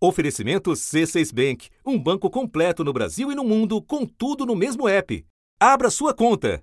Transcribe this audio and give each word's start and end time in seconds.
Oferecimento 0.00 0.70
C6 0.70 1.34
Bank, 1.34 1.70
um 1.84 1.98
banco 1.98 2.30
completo 2.30 2.84
no 2.84 2.92
Brasil 2.92 3.32
e 3.32 3.34
no 3.34 3.42
mundo, 3.42 3.82
com 3.82 4.06
tudo 4.06 4.46
no 4.46 4.54
mesmo 4.54 4.88
app. 4.88 5.26
Abra 5.58 5.90
sua 5.90 6.14
conta. 6.14 6.62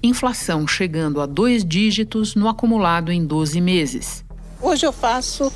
Inflação 0.00 0.64
chegando 0.64 1.20
a 1.20 1.26
dois 1.26 1.64
dígitos 1.64 2.36
no 2.36 2.48
acumulado 2.48 3.10
em 3.10 3.26
12 3.26 3.60
meses. 3.60 4.24
Hoje 4.62 4.86
eu 4.86 4.92
faço 4.92 5.52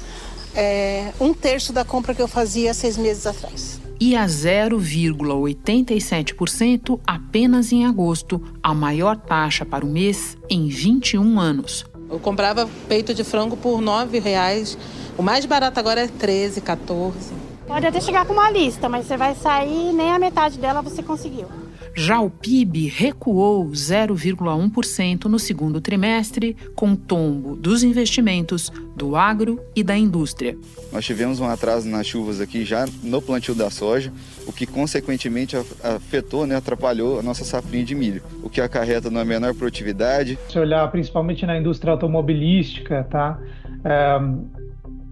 é, 0.52 1.12
um 1.21 1.32
terço 1.32 1.72
da 1.72 1.84
compra 1.84 2.12
que 2.12 2.21
eu 2.21 2.26
fazia 2.26 2.75
seis 2.75 2.99
meses 2.99 3.25
atrás. 3.25 3.81
E 4.01 4.17
a 4.17 4.27
0,87% 4.27 6.99
apenas 7.06 7.71
em 7.71 7.87
agosto, 7.87 8.43
a 8.61 8.75
maior 8.75 9.17
taxa 9.17 9.65
para 9.65 9.87
o 9.87 9.88
mês 9.88 10.37
em 10.51 10.67
21 10.67 11.38
anos. 11.38 11.87
Eu 12.11 12.19
comprava 12.19 12.69
peito 12.88 13.13
de 13.13 13.22
frango 13.22 13.56
por 13.56 13.81
R$ 13.81 14.19
reais 14.19 14.79
o 15.19 15.22
mais 15.22 15.45
barato 15.45 15.81
agora 15.81 16.02
é 16.02 16.07
13, 16.07 16.61
14. 16.61 17.34
Pode 17.66 17.84
até 17.84 18.01
chegar 18.01 18.25
com 18.25 18.34
uma 18.34 18.49
lista, 18.53 18.89
mas 18.89 19.05
você 19.05 19.16
vai 19.16 19.35
sair 19.35 19.93
nem 19.93 20.13
a 20.13 20.19
metade 20.19 20.59
dela 20.59 20.80
você 20.80 21.02
conseguiu. 21.02 21.49
Já 21.98 22.20
o 22.20 22.30
PIB 22.30 22.87
recuou 22.87 23.70
0,1% 23.70 25.25
no 25.25 25.37
segundo 25.37 25.80
trimestre, 25.80 26.57
com 26.77 26.95
tombo 26.95 27.57
dos 27.57 27.83
investimentos, 27.83 28.71
do 28.95 29.16
agro 29.16 29.61
e 29.74 29.83
da 29.83 29.98
indústria. 29.98 30.57
Nós 30.93 31.05
tivemos 31.05 31.41
um 31.41 31.47
atraso 31.47 31.88
nas 31.88 32.07
chuvas 32.07 32.41
aqui 32.41 32.65
já 32.65 32.87
no 33.02 33.21
plantio 33.21 33.52
da 33.52 33.69
soja, 33.69 34.12
o 34.47 34.52
que 34.52 34.65
consequentemente 34.65 35.57
afetou, 35.57 36.47
né, 36.47 36.55
atrapalhou 36.55 37.19
a 37.19 37.23
nossa 37.23 37.45
safrinha 37.45 37.84
de 37.84 37.97
milho, 37.97 38.23
o 38.45 38.49
que 38.49 38.60
acarreta 38.60 39.10
numa 39.10 39.24
menor 39.24 39.52
produtividade. 39.52 40.38
Se 40.49 40.57
olhar 40.57 40.88
principalmente 40.93 41.45
na 41.45 41.59
indústria 41.59 41.91
automobilística, 41.91 43.09
tá? 43.10 43.41
É 43.85 44.21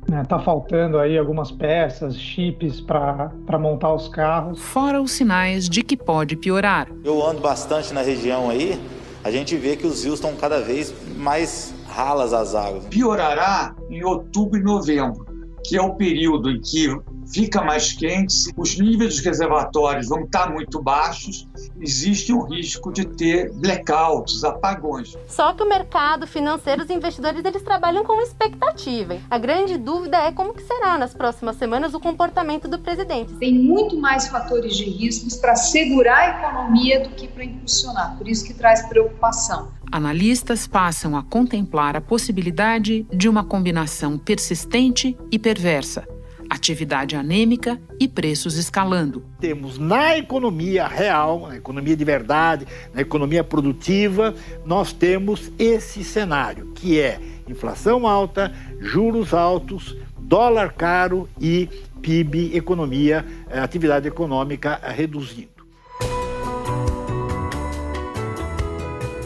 Está 0.06 0.38
né, 0.38 0.44
faltando 0.44 0.98
aí 0.98 1.18
algumas 1.18 1.50
peças, 1.50 2.16
chips 2.16 2.80
para 2.80 3.58
montar 3.58 3.92
os 3.92 4.08
carros. 4.08 4.60
Fora 4.60 5.02
os 5.02 5.10
sinais 5.10 5.68
de 5.68 5.82
que 5.82 5.96
pode 5.96 6.36
piorar. 6.36 6.88
Eu 7.04 7.26
ando 7.26 7.40
bastante 7.40 7.92
na 7.92 8.02
região 8.02 8.48
aí, 8.48 8.80
a 9.24 9.30
gente 9.32 9.56
vê 9.56 9.76
que 9.76 9.86
os 9.86 10.04
rios 10.04 10.14
estão 10.14 10.36
cada 10.36 10.60
vez 10.60 10.94
mais 11.16 11.74
ralas 11.88 12.32
as 12.32 12.54
águas. 12.54 12.86
Piorará 12.86 13.74
em 13.90 14.04
outubro 14.04 14.58
e 14.58 14.62
novembro, 14.62 15.26
que 15.64 15.76
é 15.76 15.82
o 15.82 15.94
período 15.94 16.50
em 16.50 16.60
que 16.60 16.88
fica 17.26 17.62
mais 17.62 17.92
quente, 17.92 18.52
os 18.56 18.78
níveis 18.78 19.16
dos 19.16 19.24
reservatórios 19.24 20.08
vão 20.08 20.24
estar 20.24 20.50
muito 20.50 20.80
baixos, 20.82 21.48
existe 21.80 22.32
um 22.32 22.42
risco 22.42 22.92
de 22.92 23.04
ter 23.04 23.52
blackouts, 23.52 24.44
apagões. 24.44 25.16
Só 25.26 25.52
que 25.52 25.62
o 25.62 25.68
mercado 25.68 26.26
financeiro, 26.26 26.82
os 26.82 26.90
investidores, 26.90 27.44
eles 27.44 27.62
trabalham 27.62 28.04
com 28.04 28.20
expectativa. 28.20 29.18
A 29.30 29.38
grande 29.38 29.76
dúvida 29.76 30.18
é 30.18 30.32
como 30.32 30.54
que 30.54 30.62
será 30.62 30.96
nas 30.98 31.14
próximas 31.14 31.56
semanas 31.56 31.94
o 31.94 32.00
comportamento 32.00 32.68
do 32.68 32.78
presidente. 32.78 33.34
Tem 33.34 33.54
muito 33.54 33.96
mais 33.96 34.28
fatores 34.28 34.76
de 34.76 34.84
riscos 34.84 35.36
para 35.36 35.56
segurar 35.56 36.18
a 36.18 36.38
economia 36.38 37.00
do 37.00 37.10
que 37.10 37.26
para 37.26 37.44
impulsionar, 37.44 38.16
por 38.16 38.28
isso 38.28 38.44
que 38.44 38.54
traz 38.54 38.86
preocupação. 38.88 39.70
Analistas 39.90 40.66
passam 40.66 41.16
a 41.16 41.22
contemplar 41.22 41.96
a 41.96 42.00
possibilidade 42.00 43.06
de 43.12 43.28
uma 43.28 43.44
combinação 43.44 44.18
persistente 44.18 45.16
e 45.30 45.38
perversa 45.38 46.06
atividade 46.50 47.16
anêmica 47.16 47.80
e 48.00 48.08
preços 48.08 48.56
escalando. 48.56 49.24
Temos 49.40 49.78
na 49.78 50.16
economia 50.16 50.86
real, 50.86 51.48
na 51.48 51.56
economia 51.56 51.96
de 51.96 52.04
verdade, 52.04 52.66
na 52.92 53.00
economia 53.00 53.44
produtiva, 53.44 54.34
nós 54.64 54.92
temos 54.92 55.50
esse 55.58 56.02
cenário, 56.04 56.72
que 56.74 57.00
é 57.00 57.20
inflação 57.48 58.06
alta, 58.06 58.52
juros 58.80 59.32
altos, 59.32 59.96
dólar 60.18 60.72
caro 60.72 61.28
e 61.40 61.68
PIB, 62.02 62.56
economia, 62.56 63.24
eh, 63.48 63.58
atividade 63.58 64.08
econômica 64.08 64.80
reduzindo. 64.82 65.56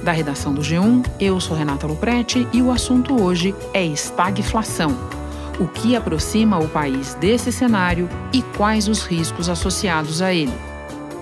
Da 0.03 0.13
redação 0.13 0.55
do 0.55 0.63
G1, 0.63 1.05
eu 1.21 1.39
sou 1.41 1.57
Renata 1.57 1.87
Luprete 1.87 2.49
e 2.55 2.63
o 2.63 2.71
assunto 2.71 3.23
hoje 3.23 3.55
é 3.75 3.85
estagflação 3.85 5.20
o 5.61 5.69
que 5.69 5.95
aproxima 5.95 6.59
o 6.59 6.67
país 6.67 7.15
desse 7.15 7.53
cenário 7.53 8.09
e 8.33 8.43
quais 8.43 8.89
os 8.89 9.05
riscos 9.05 9.49
associados 9.49 10.23
a 10.23 10.33
ele. 10.33 10.71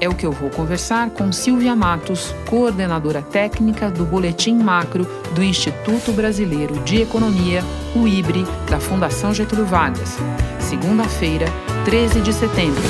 É 0.00 0.08
o 0.08 0.14
que 0.14 0.24
eu 0.24 0.30
vou 0.30 0.48
conversar 0.48 1.10
com 1.10 1.32
Silvia 1.32 1.74
Matos, 1.74 2.32
coordenadora 2.48 3.20
técnica 3.20 3.90
do 3.90 4.04
Boletim 4.04 4.54
Macro 4.54 5.04
do 5.34 5.42
Instituto 5.42 6.12
Brasileiro 6.12 6.78
de 6.84 7.02
Economia, 7.02 7.64
o 7.96 8.06
IBRE, 8.06 8.44
da 8.70 8.78
Fundação 8.78 9.34
Getúlio 9.34 9.66
Vargas. 9.66 10.16
Segunda-feira, 10.60 11.46
13 11.84 12.20
de 12.20 12.32
setembro. 12.32 12.82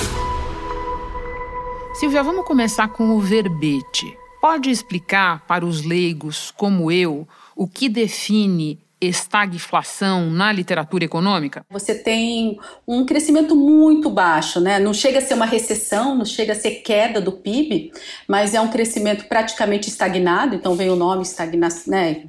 Silvia, 1.95 2.23
vamos 2.23 2.45
começar 2.45 2.89
com 2.89 3.09
o 3.17 3.21
verbete. 3.21 4.15
Pode 4.39 4.69
explicar 4.71 5.47
para 5.47 5.65
os 5.65 5.83
leigos 5.83 6.53
como 6.57 6.93
eu 6.93 7.27
o 7.57 7.67
que 7.67 7.89
define 7.89 8.79
estagflação 9.01 10.31
na 10.31 10.53
literatura 10.53 11.05
econômica? 11.05 11.65
Você 11.71 11.95
tem 11.95 12.59
um 12.87 13.05
crescimento 13.05 13.55
muito 13.55 14.11
baixo, 14.11 14.61
né? 14.61 14.79
Não 14.79 14.93
chega 14.93 15.19
a 15.19 15.23
ser 15.23 15.35
uma 15.35 15.47
recessão, 15.47 16.15
não 16.15 16.25
chega 16.25 16.53
a 16.53 16.57
ser 16.57 16.83
queda 16.83 17.21
do 17.21 17.33
PIB, 17.33 17.93
mas 18.27 18.55
é 18.55 18.61
um 18.61 18.69
crescimento 18.69 19.27
praticamente 19.27 19.89
estagnado, 19.89 20.55
então 20.55 20.75
vem 20.75 20.91
o 20.91 20.97
nome 20.97 21.23
estagnação, 21.23 21.93
né? 21.93 22.23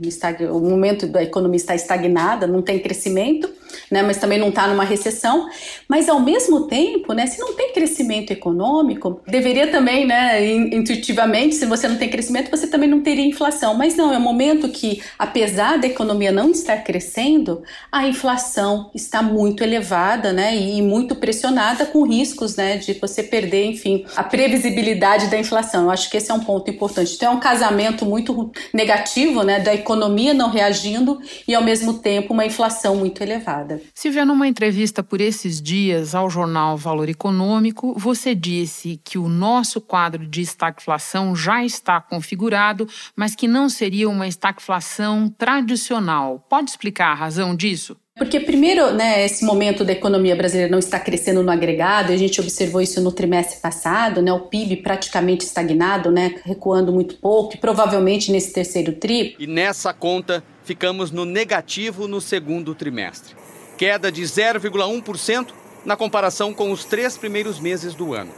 O 0.52 0.60
momento 0.60 1.08
da 1.08 1.24
economia 1.24 1.58
está 1.58 1.76
estagnada, 1.76 2.48
não 2.48 2.62
tem 2.62 2.80
crescimento 2.80 3.50
né, 3.90 4.02
mas 4.02 4.18
também 4.18 4.38
não 4.38 4.50
está 4.50 4.68
numa 4.68 4.84
recessão. 4.84 5.50
Mas 5.88 6.10
ao 6.10 6.20
mesmo 6.20 6.68
tempo, 6.68 7.14
né, 7.14 7.26
se 7.26 7.40
não 7.40 7.54
tem 7.54 7.74
crescimento 7.74 8.32
econômico, 8.32 9.22
deveria 9.28 9.68
também, 9.68 10.06
né, 10.06 10.46
intuitivamente, 10.54 11.56
se 11.56 11.66
você 11.66 11.88
não 11.88 11.98
tem 11.98 12.10
crescimento, 12.10 12.52
você 12.52 12.68
também 12.68 12.90
não 12.90 13.02
teria 13.02 13.26
inflação. 13.26 13.74
Mas 13.76 13.96
não, 13.96 14.14
é 14.14 14.18
um 14.18 14.22
momento 14.22 14.70
que, 14.70 15.02
apesar 15.18 15.78
da 15.78 15.88
economia 15.88 16.32
não 16.32 16.54
estar 16.60 16.78
crescendo, 16.78 17.64
a 17.92 18.08
inflação 18.08 18.92
está 18.94 19.22
muito 19.22 19.64
elevada, 19.64 20.32
né, 20.32 20.56
e 20.56 20.82
muito 20.82 21.16
pressionada 21.16 21.86
com 21.86 22.04
riscos, 22.04 22.56
né, 22.56 22.78
de 22.78 22.94
você 22.94 23.24
perder, 23.24 23.66
enfim, 23.66 24.06
a 24.16 24.24
previsibilidade 24.24 25.28
da 25.28 25.38
inflação. 25.38 25.84
Eu 25.86 25.92
acho 25.92 26.10
que 26.10 26.18
esse 26.18 26.32
é 26.32 26.34
um 26.34 26.40
ponto 26.40 26.70
importante. 26.70 27.16
Então 27.16 27.34
é 27.34 27.36
um 27.36 27.40
casamento 27.40 28.06
muito 28.06 28.52
negativo, 28.74 29.44
né, 29.44 29.60
da 29.60 29.74
economia 29.74 30.34
não 30.34 30.50
reagindo 30.50 31.20
e 31.48 31.56
ao 31.56 31.64
mesmo 31.64 32.00
tempo 32.00 32.34
uma 32.34 32.46
inflação 32.46 32.96
muito 32.96 33.22
elevada. 33.22 33.82
Silvia, 33.94 34.26
numa 34.26 34.48
entrevista 34.48 35.04
por 35.04 35.22
esses 35.22 35.62
dias 35.62 36.16
ao 36.16 36.30
jornal 36.30 36.78
Valor 36.78 37.10
Econômico, 37.10 37.94
você 37.98 38.36
disse 38.36 39.00
que 39.04 39.18
o 39.18 39.28
nosso 39.28 39.82
quadro 39.82 40.26
de 40.26 40.42
estagflação 40.42 41.36
já 41.36 41.64
está 41.64 42.00
configurado, 42.00 42.88
mas 43.16 43.36
que 43.36 43.48
não 43.48 43.70
seria 43.70 44.10
uma 44.10 44.28
estagflação 44.28 45.30
tradicional. 45.38 46.46
Pode 46.50 46.72
explicar 46.72 47.12
a 47.12 47.14
razão 47.14 47.56
disso? 47.56 47.96
Porque, 48.18 48.40
primeiro, 48.40 48.94
né, 48.94 49.24
esse 49.24 49.46
momento 49.46 49.86
da 49.86 49.94
economia 49.94 50.36
brasileira 50.36 50.70
não 50.70 50.80
está 50.80 51.00
crescendo 51.00 51.42
no 51.42 51.52
agregado, 51.52 52.12
a 52.12 52.18
gente 52.18 52.42
observou 52.42 52.82
isso 52.82 53.00
no 53.00 53.14
trimestre 53.14 53.62
passado, 53.62 54.22
né, 54.22 54.34
o 54.34 54.42
PIB 54.42 54.78
praticamente 54.78 55.46
estagnado, 55.46 56.12
né, 56.12 56.36
recuando 56.44 56.92
muito 56.92 57.16
pouco, 57.16 57.56
e 57.56 57.58
provavelmente 57.58 58.30
nesse 58.32 58.52
terceiro 58.52 58.94
tri. 58.94 59.36
E 59.40 59.48
nessa 59.48 59.94
conta, 59.94 60.44
ficamos 60.64 61.12
no 61.12 61.24
negativo 61.24 62.10
no 62.10 62.20
segundo 62.20 62.76
trimestre 62.76 63.40
queda 63.80 64.12
de 64.12 64.22
0,1% 64.24 65.54
na 65.86 65.96
comparação 65.96 66.54
com 66.54 66.70
os 66.70 66.84
três 66.84 67.18
primeiros 67.18 67.62
meses 67.62 67.96
do 67.96 68.14
ano. 68.14 68.34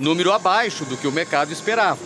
Número 0.00 0.32
abaixo 0.32 0.86
do 0.86 0.96
que 0.96 1.06
o 1.06 1.12
mercado 1.12 1.52
esperava. 1.52 2.00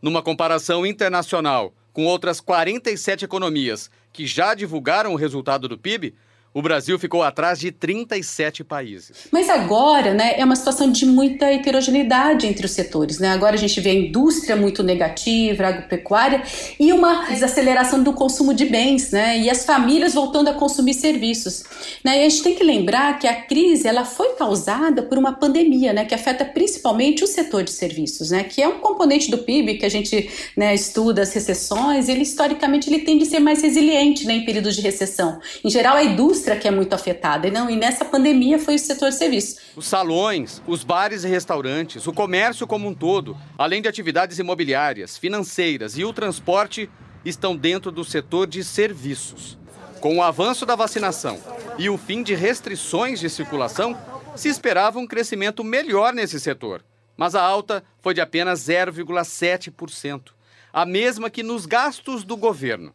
Numa 0.00 0.22
comparação 0.22 0.86
internacional 0.86 1.74
com 1.92 2.06
outras 2.06 2.40
47 2.40 3.22
economias 3.22 3.90
que 4.12 4.26
já 4.26 4.54
divulgaram 4.54 5.12
o 5.12 5.16
resultado 5.16 5.68
do 5.68 5.78
PIB, 5.78 6.14
o 6.54 6.60
Brasil 6.60 6.98
ficou 6.98 7.22
atrás 7.22 7.58
de 7.58 7.72
37 7.72 8.62
países. 8.64 9.28
Mas 9.30 9.48
agora, 9.48 10.12
né, 10.12 10.34
é 10.38 10.44
uma 10.44 10.56
situação 10.56 10.90
de 10.90 11.06
muita 11.06 11.46
heterogeneidade 11.46 12.46
entre 12.46 12.66
os 12.66 12.72
setores, 12.72 13.18
né? 13.18 13.28
Agora 13.28 13.54
a 13.54 13.58
gente 13.58 13.80
vê 13.80 13.90
a 13.90 13.94
indústria 13.94 14.54
muito 14.54 14.82
negativa, 14.82 15.64
a 15.64 15.68
agropecuária 15.68 16.42
e 16.78 16.92
uma 16.92 17.26
desaceleração 17.26 18.02
do 18.02 18.12
consumo 18.12 18.52
de 18.52 18.66
bens, 18.66 19.10
né? 19.10 19.38
E 19.38 19.48
as 19.48 19.64
famílias 19.64 20.14
voltando 20.14 20.48
a 20.48 20.54
consumir 20.54 20.94
serviços, 20.94 21.64
né? 22.04 22.22
E 22.22 22.26
a 22.26 22.28
gente 22.28 22.42
tem 22.42 22.54
que 22.54 22.64
lembrar 22.64 23.18
que 23.18 23.26
a 23.26 23.34
crise 23.42 23.88
ela 23.88 24.04
foi 24.04 24.34
causada 24.34 25.02
por 25.02 25.16
uma 25.16 25.32
pandemia, 25.32 25.92
né, 25.92 26.04
que 26.04 26.14
afeta 26.14 26.44
principalmente 26.44 27.24
o 27.24 27.26
setor 27.26 27.62
de 27.62 27.70
serviços, 27.70 28.30
né, 28.30 28.44
que 28.44 28.60
é 28.60 28.68
um 28.68 28.78
componente 28.78 29.30
do 29.30 29.38
PIB 29.38 29.78
que 29.78 29.86
a 29.86 29.88
gente, 29.88 30.28
né, 30.56 30.74
estuda 30.74 31.22
as 31.22 31.32
recessões, 31.32 32.08
ele 32.08 32.22
historicamente 32.22 32.88
ele 32.88 33.00
tende 33.00 33.24
a 33.24 33.26
ser 33.26 33.40
mais 33.40 33.62
resiliente, 33.62 34.26
né, 34.26 34.34
em 34.34 34.44
períodos 34.44 34.76
de 34.76 34.82
recessão. 34.82 35.40
Em 35.64 35.70
geral, 35.70 35.96
a 35.96 36.04
indústria 36.04 36.41
indústria 36.42 36.56
que 36.56 36.66
é 36.66 36.70
muito 36.70 36.92
afetada. 36.92 37.46
E, 37.46 37.50
não, 37.50 37.70
e 37.70 37.76
nessa 37.76 38.04
pandemia 38.04 38.58
foi 38.58 38.74
o 38.74 38.78
setor 38.78 39.10
de 39.10 39.16
serviços. 39.16 39.60
Os 39.76 39.86
salões, 39.86 40.60
os 40.66 40.82
bares 40.82 41.22
e 41.22 41.28
restaurantes, 41.28 42.06
o 42.06 42.12
comércio 42.12 42.66
como 42.66 42.88
um 42.88 42.94
todo, 42.94 43.36
além 43.56 43.80
de 43.80 43.88
atividades 43.88 44.38
imobiliárias, 44.38 45.16
financeiras 45.16 45.96
e 45.96 46.04
o 46.04 46.12
transporte, 46.12 46.90
estão 47.24 47.56
dentro 47.56 47.92
do 47.92 48.04
setor 48.04 48.48
de 48.48 48.64
serviços. 48.64 49.56
Com 50.00 50.16
o 50.18 50.22
avanço 50.22 50.66
da 50.66 50.74
vacinação 50.74 51.38
e 51.78 51.88
o 51.88 51.96
fim 51.96 52.24
de 52.24 52.34
restrições 52.34 53.20
de 53.20 53.30
circulação, 53.30 53.96
Se 54.34 54.48
esperava 54.48 54.98
um 54.98 55.06
crescimento 55.06 55.62
melhor 55.62 56.14
nesse 56.14 56.40
setor, 56.40 56.82
mas 57.18 57.34
a 57.34 57.42
alta 57.42 57.84
foi 58.00 58.14
de 58.14 58.20
apenas 58.22 58.66
0,7%, 58.66 60.30
a 60.72 60.86
mesma 60.86 61.28
que 61.28 61.42
nos 61.42 61.66
gastos 61.66 62.24
do 62.24 62.34
governo. 62.34 62.94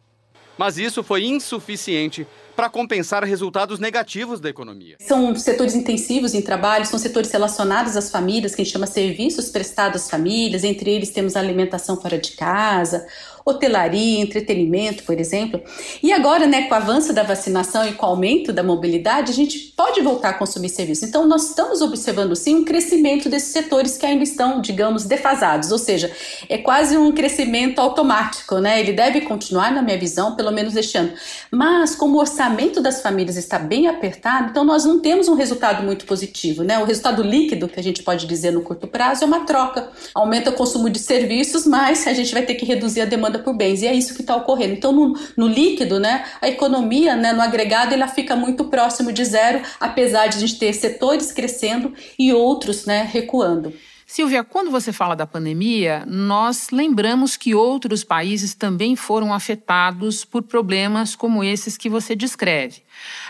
Mas 0.58 0.78
isso 0.78 1.04
foi 1.04 1.24
insuficiente 1.24 2.26
para 2.58 2.68
compensar 2.68 3.22
resultados 3.22 3.78
negativos 3.78 4.40
da 4.40 4.48
economia. 4.48 4.96
São 4.98 5.32
setores 5.36 5.76
intensivos 5.76 6.34
em 6.34 6.42
trabalho, 6.42 6.84
são 6.84 6.98
setores 6.98 7.30
relacionados 7.30 7.96
às 7.96 8.10
famílias, 8.10 8.52
que 8.52 8.60
a 8.60 8.64
gente 8.64 8.72
chama 8.72 8.88
serviços 8.88 9.48
prestados 9.48 10.02
às 10.02 10.10
famílias, 10.10 10.64
entre 10.64 10.90
eles 10.90 11.10
temos 11.10 11.36
a 11.36 11.38
alimentação 11.38 12.00
fora 12.00 12.18
de 12.18 12.32
casa, 12.32 13.06
hotelaria, 13.50 14.20
entretenimento, 14.20 15.02
por 15.04 15.18
exemplo. 15.18 15.62
E 16.02 16.12
agora, 16.12 16.46
né, 16.46 16.62
com 16.62 16.74
o 16.74 16.76
avanço 16.76 17.12
da 17.12 17.22
vacinação 17.22 17.86
e 17.86 17.92
com 17.92 18.06
o 18.06 18.10
aumento 18.10 18.52
da 18.52 18.62
mobilidade, 18.62 19.30
a 19.30 19.34
gente 19.34 19.58
pode 19.76 20.00
voltar 20.00 20.30
a 20.30 20.34
consumir 20.34 20.68
serviços. 20.68 21.08
Então, 21.08 21.26
nós 21.26 21.48
estamos 21.48 21.80
observando 21.80 22.34
sim 22.36 22.56
um 22.56 22.64
crescimento 22.64 23.28
desses 23.28 23.52
setores 23.52 23.96
que 23.96 24.06
ainda 24.06 24.24
estão, 24.24 24.60
digamos, 24.60 25.04
defasados, 25.04 25.72
ou 25.72 25.78
seja, 25.78 26.10
é 26.48 26.58
quase 26.58 26.96
um 26.96 27.12
crescimento 27.12 27.80
automático, 27.80 28.58
né? 28.58 28.80
Ele 28.80 28.92
deve 28.92 29.22
continuar, 29.22 29.72
na 29.72 29.82
minha 29.82 29.98
visão, 29.98 30.36
pelo 30.36 30.50
menos 30.50 30.76
este 30.76 30.98
ano. 30.98 31.12
Mas, 31.50 31.94
como 31.94 32.16
o 32.16 32.20
orçamento 32.20 32.80
das 32.80 33.00
famílias 33.00 33.36
está 33.36 33.58
bem 33.58 33.86
apertado, 33.86 34.50
então 34.50 34.64
nós 34.64 34.84
não 34.84 35.00
temos 35.00 35.28
um 35.28 35.34
resultado 35.34 35.82
muito 35.82 36.04
positivo, 36.04 36.62
né? 36.62 36.78
O 36.78 36.84
resultado 36.84 37.22
líquido, 37.22 37.68
que 37.68 37.80
a 37.80 37.82
gente 37.82 38.02
pode 38.02 38.26
dizer 38.26 38.52
no 38.52 38.62
curto 38.62 38.86
prazo, 38.86 39.24
é 39.24 39.26
uma 39.26 39.44
troca. 39.46 39.88
Aumenta 40.14 40.50
o 40.50 40.52
consumo 40.52 40.90
de 40.90 40.98
serviços, 40.98 41.66
mas 41.66 42.06
a 42.06 42.12
gente 42.12 42.32
vai 42.32 42.42
ter 42.42 42.54
que 42.54 42.64
reduzir 42.64 43.00
a 43.00 43.04
demanda 43.04 43.37
por 43.38 43.54
bens. 43.54 43.82
E 43.82 43.86
é 43.86 43.94
isso 43.94 44.14
que 44.14 44.20
está 44.20 44.36
ocorrendo. 44.36 44.74
Então, 44.74 44.92
no, 44.92 45.14
no, 45.36 45.46
líquido, 45.46 45.98
né, 45.98 46.24
a 46.40 46.48
economia, 46.48 47.16
né, 47.16 47.32
no 47.32 47.42
agregado, 47.42 47.94
ela 47.94 48.08
fica 48.08 48.36
muito 48.36 48.64
próximo 48.64 49.12
de 49.12 49.24
zero, 49.24 49.62
apesar 49.80 50.26
de 50.28 50.36
a 50.36 50.40
gente 50.40 50.58
ter 50.58 50.72
setores 50.72 51.32
crescendo 51.32 51.92
e 52.18 52.32
outros 52.32 52.86
né, 52.86 53.08
recuando. 53.10 53.72
Silvia, 54.10 54.42
quando 54.42 54.70
você 54.70 54.90
fala 54.90 55.14
da 55.14 55.26
pandemia, 55.26 56.02
nós 56.06 56.70
lembramos 56.72 57.36
que 57.36 57.54
outros 57.54 58.02
países 58.02 58.54
também 58.54 58.96
foram 58.96 59.34
afetados 59.34 60.24
por 60.24 60.42
problemas 60.42 61.14
como 61.14 61.44
esses 61.44 61.76
que 61.76 61.90
você 61.90 62.16
descreve. 62.16 62.80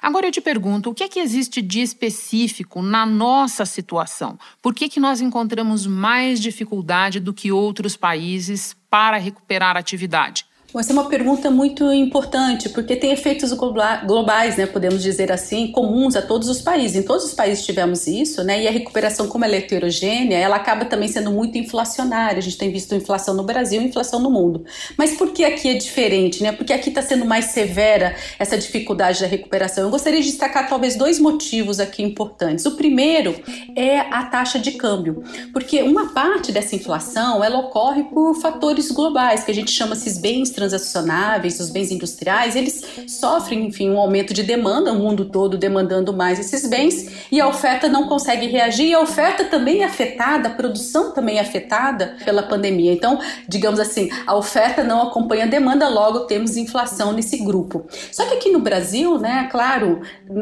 Agora 0.01 0.29
eu 0.29 0.31
te 0.31 0.41
pergunto, 0.41 0.89
o 0.89 0.95
que 0.95 1.03
é 1.03 1.09
que 1.09 1.19
existe 1.19 1.61
de 1.61 1.81
específico 1.81 2.81
na 2.81 3.05
nossa 3.05 3.67
situação? 3.67 4.39
Por 4.63 4.73
que, 4.73 4.89
que 4.89 5.01
nós 5.01 5.21
encontramos 5.21 5.85
mais 5.85 6.41
dificuldade 6.41 7.19
do 7.19 7.35
que 7.35 7.51
outros 7.51 7.97
países 7.97 8.77
para 8.91 9.19
recuperar 9.19 9.77
a 9.77 9.81
atividade? 9.81 10.48
Essa 10.77 10.93
é 10.93 10.93
uma 10.93 11.09
pergunta 11.09 11.51
muito 11.51 11.91
importante, 11.91 12.69
porque 12.69 12.95
tem 12.95 13.11
efeitos 13.11 13.55
globais, 13.55 14.59
né, 14.59 14.67
podemos 14.67 15.03
dizer 15.03 15.33
assim, 15.33 15.73
comuns 15.73 16.15
a 16.15 16.21
todos 16.21 16.47
os 16.47 16.61
países. 16.61 16.95
Em 16.95 17.03
todos 17.03 17.25
os 17.25 17.33
países 17.33 17.65
tivemos 17.65 18.07
isso, 18.07 18.45
né, 18.45 18.63
e 18.63 18.69
a 18.69 18.71
recuperação, 18.71 19.29
como 19.29 19.47
ela 19.47 19.55
é 19.55 19.59
heterogênea, 19.59 20.37
ela 20.37 20.57
acaba 20.57 20.85
também 20.85 21.09
sendo 21.09 21.31
muito 21.31 21.57
inflacionária. 21.57 22.39
A 22.39 22.43
gente 22.43 22.59
tem 22.59 22.71
visto 22.71 22.95
inflação 22.95 23.35
no 23.35 23.45
Brasil 23.45 23.81
e 23.81 23.87
inflação 23.87 24.21
no 24.21 24.31
mundo. 24.31 24.63
Mas 24.99 25.17
por 25.17 25.33
que 25.33 25.43
aqui 25.43 25.71
é 25.71 25.75
diferente? 25.75 26.43
Né? 26.43 26.53
Porque 26.53 26.75
aqui 26.75 26.91
está 26.91 27.01
sendo 27.01 27.25
mais 27.25 27.47
severa 27.47 28.15
essa 28.39 28.59
dificuldade 28.59 29.23
da 29.23 29.27
recuperação. 29.27 29.85
Eu 29.85 29.91
gostaria 29.91 30.21
de 30.21 30.27
destacar 30.27 30.69
talvez 30.69 30.97
dois 30.97 31.19
motivos 31.19 31.81
aqui 31.81 32.03
importantes. 32.03 32.67
O 32.67 32.73
primeiro 32.73 33.35
é 33.75 34.01
a 34.01 34.25
taxa 34.25 34.59
de 34.59 34.73
câmbio, 34.73 35.25
porque 35.51 35.83
uma 35.83 36.13
parte 36.13 36.53
dessa 36.53 36.77
inflação 36.77 37.43
ela 37.43 37.59
ocorre 37.59 38.05
por 38.05 38.35
fatores 38.35 38.91
globais, 38.91 39.45
que 39.45 39.51
a 39.51 39.55
gente 39.55 39.71
chama 39.71 39.95
esses 39.95 40.19
bens 40.19 40.58
transacionáveis, 40.59 41.61
os 41.61 41.71
bens 41.71 41.93
industriais, 41.93 42.57
eles 42.57 42.83
sofrem, 43.07 43.67
enfim, 43.67 43.91
um 43.91 43.99
aumento 43.99 44.35
de 44.35 44.43
demanda, 44.43 44.93
o 44.93 44.99
mundo 44.99 45.27
todo 45.27 45.57
demandando 45.57 46.13
mais 46.13 46.41
esses 46.41 46.69
bens, 46.69 47.29
e 47.31 47.41
a 47.41 47.47
oferta 47.47 47.89
não 47.89 48.09
consegue 48.09 48.49
reagir, 48.49 48.89
e 48.89 48.95
a 48.95 49.01
oferta 49.01 49.45
também 49.45 49.83
é 49.83 49.85
afetada, 49.85 50.49
a 50.49 50.53
produção 50.53 51.13
também 51.13 51.39
é 51.39 51.41
afetada 51.41 52.17
pela 52.25 52.43
pandemia. 52.43 52.93
Então, 52.93 53.21
digamos 53.49 53.79
assim, 53.79 54.11
a 54.27 54.35
oferta 54.37 54.83
não 54.83 55.03
acompanha 55.03 55.45
a 55.45 55.47
demanda, 55.47 55.89
logo 55.89 56.21
temos 56.21 56.57
inflação 56.57 57.13
nesse 57.13 57.39
grupo. 57.39 57.87
Só 58.11 58.27
que 58.27 58.35
aqui 58.35 58.51
no 58.51 58.59
Brasil, 58.59 59.17
né, 59.19 59.49
claro, 59.51 60.01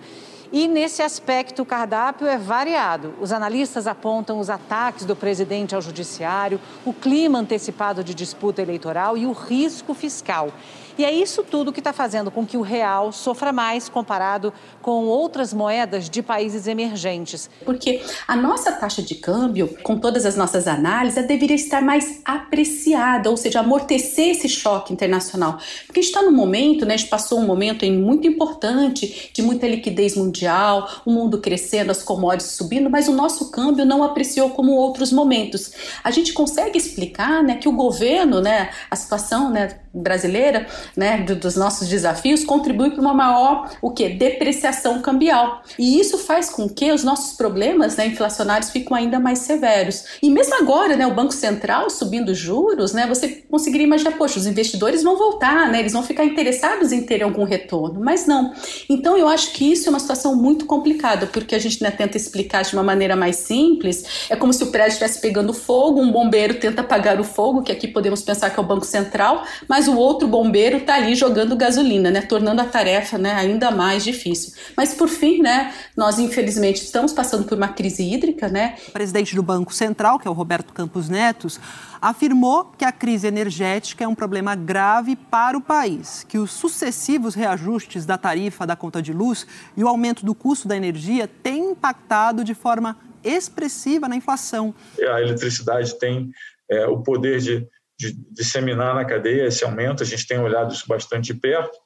E 0.52 0.66
nesse 0.66 1.00
aspecto, 1.00 1.62
o 1.62 1.66
cardápio 1.66 2.26
é 2.26 2.36
variado. 2.36 3.14
Os 3.20 3.30
analistas 3.30 3.86
apontam 3.86 4.40
os 4.40 4.50
ataques 4.50 5.04
do 5.04 5.14
presidente 5.14 5.76
ao 5.76 5.80
judiciário, 5.80 6.60
o 6.84 6.92
clima 6.92 7.38
antecipado 7.38 8.02
de 8.02 8.12
disputa 8.14 8.60
eleitoral 8.60 9.16
e 9.16 9.26
o 9.26 9.32
risco 9.32 9.94
fiscal. 9.94 10.52
E 10.98 11.04
é 11.04 11.12
isso 11.12 11.42
tudo 11.42 11.72
que 11.72 11.80
está 11.80 11.92
fazendo 11.92 12.30
com 12.30 12.44
que 12.46 12.56
o 12.56 12.62
real 12.62 13.12
sofra 13.12 13.52
mais 13.52 13.88
comparado 13.88 14.52
com 14.82 15.04
outras 15.06 15.52
moedas 15.52 16.08
de 16.08 16.22
países 16.22 16.66
emergentes. 16.66 17.50
Porque 17.64 18.02
a 18.26 18.36
nossa 18.36 18.72
taxa 18.72 19.02
de 19.02 19.14
câmbio, 19.14 19.76
com 19.82 19.98
todas 19.98 20.26
as 20.26 20.36
nossas 20.36 20.66
análises, 20.66 21.26
deveria 21.26 21.56
estar 21.56 21.80
mais 21.80 22.20
apreciada, 22.24 23.30
ou 23.30 23.36
seja, 23.36 23.60
amortecer 23.60 24.30
esse 24.30 24.48
choque 24.48 24.92
internacional. 24.92 25.58
Porque 25.86 26.00
a 26.00 26.02
gente 26.02 26.12
está 26.12 26.22
num 26.22 26.32
momento, 26.32 26.84
né, 26.84 26.94
a 26.94 26.96
gente 26.96 27.08
passou 27.08 27.38
um 27.38 27.46
momento 27.46 27.84
muito 27.90 28.26
importante 28.26 29.30
de 29.32 29.42
muita 29.42 29.66
liquidez 29.66 30.16
mundial, 30.16 30.88
o 31.04 31.10
mundo 31.10 31.38
crescendo, 31.38 31.90
as 31.90 32.02
commodities 32.02 32.52
subindo, 32.52 32.90
mas 32.90 33.08
o 33.08 33.12
nosso 33.12 33.50
câmbio 33.50 33.84
não 33.84 34.02
apreciou 34.02 34.50
como 34.50 34.72
outros 34.72 35.12
momentos. 35.12 35.72
A 36.02 36.10
gente 36.10 36.32
consegue 36.32 36.78
explicar 36.78 37.42
né, 37.42 37.56
que 37.56 37.68
o 37.68 37.72
governo, 37.72 38.40
né, 38.40 38.70
a 38.90 38.96
situação 38.96 39.50
né, 39.50 39.80
brasileira, 39.92 40.66
né, 40.96 41.18
do, 41.18 41.36
dos 41.36 41.56
nossos 41.56 41.88
desafios, 41.88 42.44
contribui 42.44 42.90
para 42.90 43.00
uma 43.00 43.14
maior 43.14 43.70
o 43.80 43.90
que 43.90 44.08
depreciação 44.08 45.00
cambial. 45.00 45.62
E 45.78 46.00
isso 46.00 46.18
faz 46.18 46.50
com 46.50 46.68
que 46.68 46.92
os 46.92 47.04
nossos 47.04 47.36
problemas 47.36 47.96
né, 47.96 48.06
inflacionários 48.06 48.70
fiquem 48.70 48.96
ainda 48.96 49.18
mais 49.18 49.40
severos. 49.40 50.04
E 50.22 50.30
mesmo 50.30 50.54
agora, 50.54 50.96
né, 50.96 51.06
o 51.06 51.14
Banco 51.14 51.32
Central 51.32 51.88
subindo 51.90 52.34
juros, 52.34 52.92
né, 52.92 53.06
você 53.06 53.42
conseguiria 53.50 53.86
imaginar, 53.86 54.12
poxa, 54.12 54.38
os 54.38 54.46
investidores 54.46 55.02
vão 55.02 55.16
voltar, 55.16 55.68
né, 55.70 55.80
eles 55.80 55.92
vão 55.92 56.02
ficar 56.02 56.24
interessados 56.24 56.92
em 56.92 57.02
ter 57.02 57.22
algum 57.22 57.44
retorno, 57.44 58.00
mas 58.00 58.26
não. 58.26 58.52
Então 58.88 59.16
eu 59.16 59.28
acho 59.28 59.52
que 59.52 59.70
isso 59.70 59.88
é 59.88 59.90
uma 59.90 60.00
situação 60.00 60.34
muito 60.34 60.66
complicada, 60.66 61.26
porque 61.26 61.54
a 61.54 61.58
gente 61.58 61.82
né, 61.82 61.90
tenta 61.90 62.16
explicar 62.16 62.62
de 62.62 62.74
uma 62.74 62.82
maneira 62.82 63.16
mais 63.16 63.36
simples, 63.36 64.26
é 64.28 64.36
como 64.36 64.52
se 64.52 64.62
o 64.64 64.68
prédio 64.68 64.92
estivesse 64.92 65.20
pegando 65.20 65.52
fogo, 65.52 66.00
um 66.00 66.10
bombeiro 66.10 66.54
tenta 66.54 66.80
apagar 66.80 67.20
o 67.20 67.24
fogo, 67.24 67.62
que 67.62 67.72
aqui 67.72 67.88
podemos 67.88 68.22
pensar 68.22 68.50
que 68.50 68.58
é 68.58 68.62
o 68.62 68.66
Banco 68.66 68.84
Central, 68.84 69.44
mas 69.68 69.88
o 69.88 69.96
outro 69.96 70.26
bombeiro 70.70 70.78
está 70.78 70.94
ali 70.94 71.14
jogando 71.14 71.56
gasolina, 71.56 72.10
né, 72.10 72.22
tornando 72.22 72.60
a 72.60 72.64
tarefa 72.64 73.18
né, 73.18 73.32
ainda 73.32 73.70
mais 73.70 74.04
difícil. 74.04 74.54
Mas 74.76 74.94
por 74.94 75.08
fim, 75.08 75.42
né, 75.42 75.74
nós 75.96 76.18
infelizmente 76.18 76.82
estamos 76.82 77.12
passando 77.12 77.44
por 77.44 77.58
uma 77.58 77.68
crise 77.68 78.02
hídrica. 78.02 78.48
Né? 78.48 78.76
O 78.88 78.92
presidente 78.92 79.34
do 79.34 79.42
Banco 79.42 79.74
Central, 79.74 80.18
que 80.18 80.28
é 80.28 80.30
o 80.30 80.34
Roberto 80.34 80.72
Campos 80.72 81.08
Netos, 81.08 81.60
afirmou 82.00 82.72
que 82.78 82.84
a 82.84 82.92
crise 82.92 83.26
energética 83.26 84.04
é 84.04 84.08
um 84.08 84.14
problema 84.14 84.54
grave 84.54 85.16
para 85.16 85.58
o 85.58 85.60
país, 85.60 86.24
que 86.28 86.38
os 86.38 86.50
sucessivos 86.52 87.34
reajustes 87.34 88.06
da 88.06 88.16
tarifa 88.16 88.66
da 88.66 88.76
conta 88.76 89.02
de 89.02 89.12
luz 89.12 89.46
e 89.76 89.82
o 89.82 89.88
aumento 89.88 90.24
do 90.24 90.34
custo 90.34 90.68
da 90.68 90.76
energia 90.76 91.28
têm 91.42 91.72
impactado 91.72 92.44
de 92.44 92.54
forma 92.54 92.96
expressiva 93.22 94.08
na 94.08 94.16
inflação. 94.16 94.74
A 94.98 95.20
eletricidade 95.20 95.98
tem 95.98 96.30
é, 96.70 96.86
o 96.86 96.98
poder 97.00 97.40
de 97.40 97.66
de 98.00 98.16
disseminar 98.32 98.94
na 98.94 99.04
cadeia 99.04 99.46
esse 99.46 99.62
aumento. 99.62 100.02
A 100.02 100.06
gente 100.06 100.26
tem 100.26 100.38
olhado 100.38 100.72
isso 100.72 100.88
bastante 100.88 101.34
de 101.34 101.38
perto. 101.38 101.76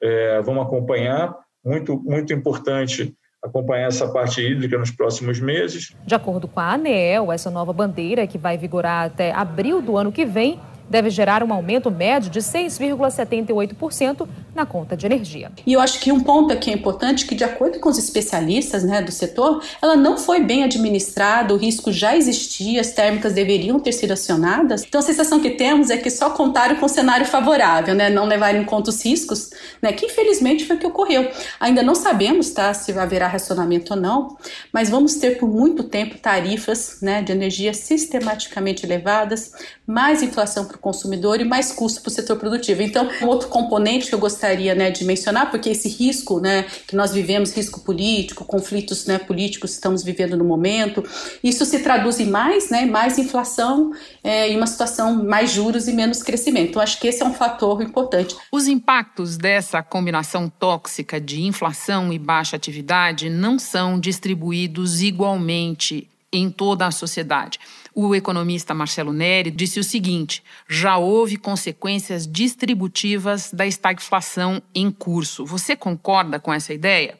É, 0.00 0.40
vamos 0.42 0.64
acompanhar. 0.64 1.34
Muito, 1.64 2.00
muito 2.04 2.32
importante 2.32 3.12
acompanhar 3.42 3.88
essa 3.88 4.08
parte 4.08 4.40
hídrica 4.40 4.78
nos 4.78 4.92
próximos 4.92 5.40
meses. 5.40 5.92
De 6.06 6.14
acordo 6.14 6.46
com 6.46 6.60
a 6.60 6.72
ANEEL, 6.74 7.32
essa 7.32 7.50
nova 7.50 7.72
bandeira, 7.72 8.26
que 8.26 8.38
vai 8.38 8.56
vigorar 8.56 9.06
até 9.06 9.32
abril 9.32 9.82
do 9.82 9.96
ano 9.96 10.12
que 10.12 10.24
vem, 10.24 10.60
deve 10.88 11.10
gerar 11.10 11.42
um 11.42 11.52
aumento 11.52 11.90
médio 11.90 12.30
de 12.30 12.38
6,78% 12.38 14.28
na 14.56 14.64
conta 14.64 14.96
de 14.96 15.04
energia. 15.04 15.52
E 15.66 15.74
eu 15.74 15.80
acho 15.80 16.00
que 16.00 16.10
um 16.10 16.20
ponto 16.20 16.52
aqui 16.52 16.70
é 16.70 16.74
importante 16.74 17.26
que, 17.26 17.34
de 17.34 17.44
acordo 17.44 17.78
com 17.78 17.90
os 17.90 17.98
especialistas 17.98 18.82
né, 18.82 19.02
do 19.02 19.12
setor, 19.12 19.62
ela 19.82 19.94
não 19.94 20.16
foi 20.16 20.40
bem 20.40 20.64
administrada, 20.64 21.52
o 21.52 21.58
risco 21.58 21.92
já 21.92 22.16
existia, 22.16 22.80
as 22.80 22.90
térmicas 22.90 23.34
deveriam 23.34 23.78
ter 23.78 23.92
sido 23.92 24.12
acionadas. 24.12 24.82
Então 24.82 24.98
a 24.98 25.02
sensação 25.02 25.38
que 25.38 25.50
temos 25.50 25.90
é 25.90 25.98
que 25.98 26.10
só 26.10 26.30
contaram 26.30 26.76
com 26.76 26.86
o 26.86 26.88
cenário 26.88 27.26
favorável, 27.26 27.94
né, 27.94 28.08
não 28.08 28.24
levaram 28.24 28.58
em 28.58 28.64
conta 28.64 28.88
os 28.88 29.04
riscos, 29.04 29.50
né, 29.82 29.92
que 29.92 30.06
infelizmente 30.06 30.64
foi 30.64 30.76
o 30.76 30.78
que 30.78 30.86
ocorreu. 30.86 31.30
Ainda 31.60 31.82
não 31.82 31.94
sabemos 31.94 32.48
tá, 32.50 32.72
se 32.72 32.92
haverá 32.98 33.28
racionamento 33.28 33.92
ou 33.92 34.00
não, 34.00 34.38
mas 34.72 34.88
vamos 34.88 35.16
ter 35.16 35.38
por 35.38 35.48
muito 35.48 35.82
tempo 35.82 36.16
tarifas 36.16 36.98
né, 37.02 37.20
de 37.20 37.30
energia 37.30 37.74
sistematicamente 37.74 38.86
elevadas, 38.86 39.52
mais 39.86 40.22
inflação 40.22 40.64
para 40.64 40.76
o 40.76 40.80
consumidor 40.80 41.42
e 41.42 41.44
mais 41.44 41.72
custo 41.72 42.00
para 42.00 42.08
o 42.08 42.12
setor 42.12 42.38
produtivo. 42.38 42.80
Então, 42.80 43.06
um 43.22 43.26
outro 43.26 43.48
componente 43.48 44.08
que 44.08 44.14
eu 44.14 44.18
gostaria 44.18 44.45
né, 44.74 44.90
de 44.90 45.04
mencionar, 45.04 45.50
porque 45.50 45.70
esse 45.70 45.88
risco 45.88 46.40
né, 46.40 46.64
que 46.86 46.94
nós 46.94 47.12
vivemos, 47.12 47.52
risco 47.52 47.80
político, 47.80 48.44
conflitos 48.44 49.06
né, 49.06 49.18
políticos 49.18 49.70
que 49.70 49.76
estamos 49.76 50.02
vivendo 50.02 50.36
no 50.36 50.44
momento, 50.44 51.04
isso 51.42 51.64
se 51.64 51.78
traduz 51.80 52.20
em 52.20 52.26
mais, 52.26 52.70
né, 52.70 52.86
mais 52.86 53.18
inflação 53.18 53.92
é, 54.22 54.50
e 54.52 54.56
uma 54.56 54.66
situação 54.66 55.24
mais 55.24 55.50
juros 55.50 55.88
e 55.88 55.92
menos 55.92 56.22
crescimento. 56.22 56.70
Então, 56.70 56.82
acho 56.82 57.00
que 57.00 57.08
esse 57.08 57.22
é 57.22 57.26
um 57.26 57.34
fator 57.34 57.82
importante. 57.82 58.36
Os 58.52 58.66
impactos 58.66 59.36
dessa 59.36 59.82
combinação 59.82 60.48
tóxica 60.48 61.20
de 61.20 61.42
inflação 61.42 62.12
e 62.12 62.18
baixa 62.18 62.56
atividade 62.56 63.30
não 63.30 63.58
são 63.58 63.98
distribuídos 63.98 65.00
igualmente 65.02 66.08
em 66.32 66.50
toda 66.50 66.86
a 66.86 66.90
sociedade. 66.90 67.58
O 67.98 68.14
economista 68.14 68.74
Marcelo 68.74 69.10
Neri 69.10 69.50
disse 69.50 69.80
o 69.80 69.84
seguinte: 69.84 70.44
já 70.68 70.98
houve 70.98 71.38
consequências 71.38 72.26
distributivas 72.26 73.50
da 73.50 73.66
estagflação 73.66 74.62
em 74.74 74.90
curso. 74.90 75.46
Você 75.46 75.74
concorda 75.74 76.38
com 76.38 76.52
essa 76.52 76.74
ideia? 76.74 77.18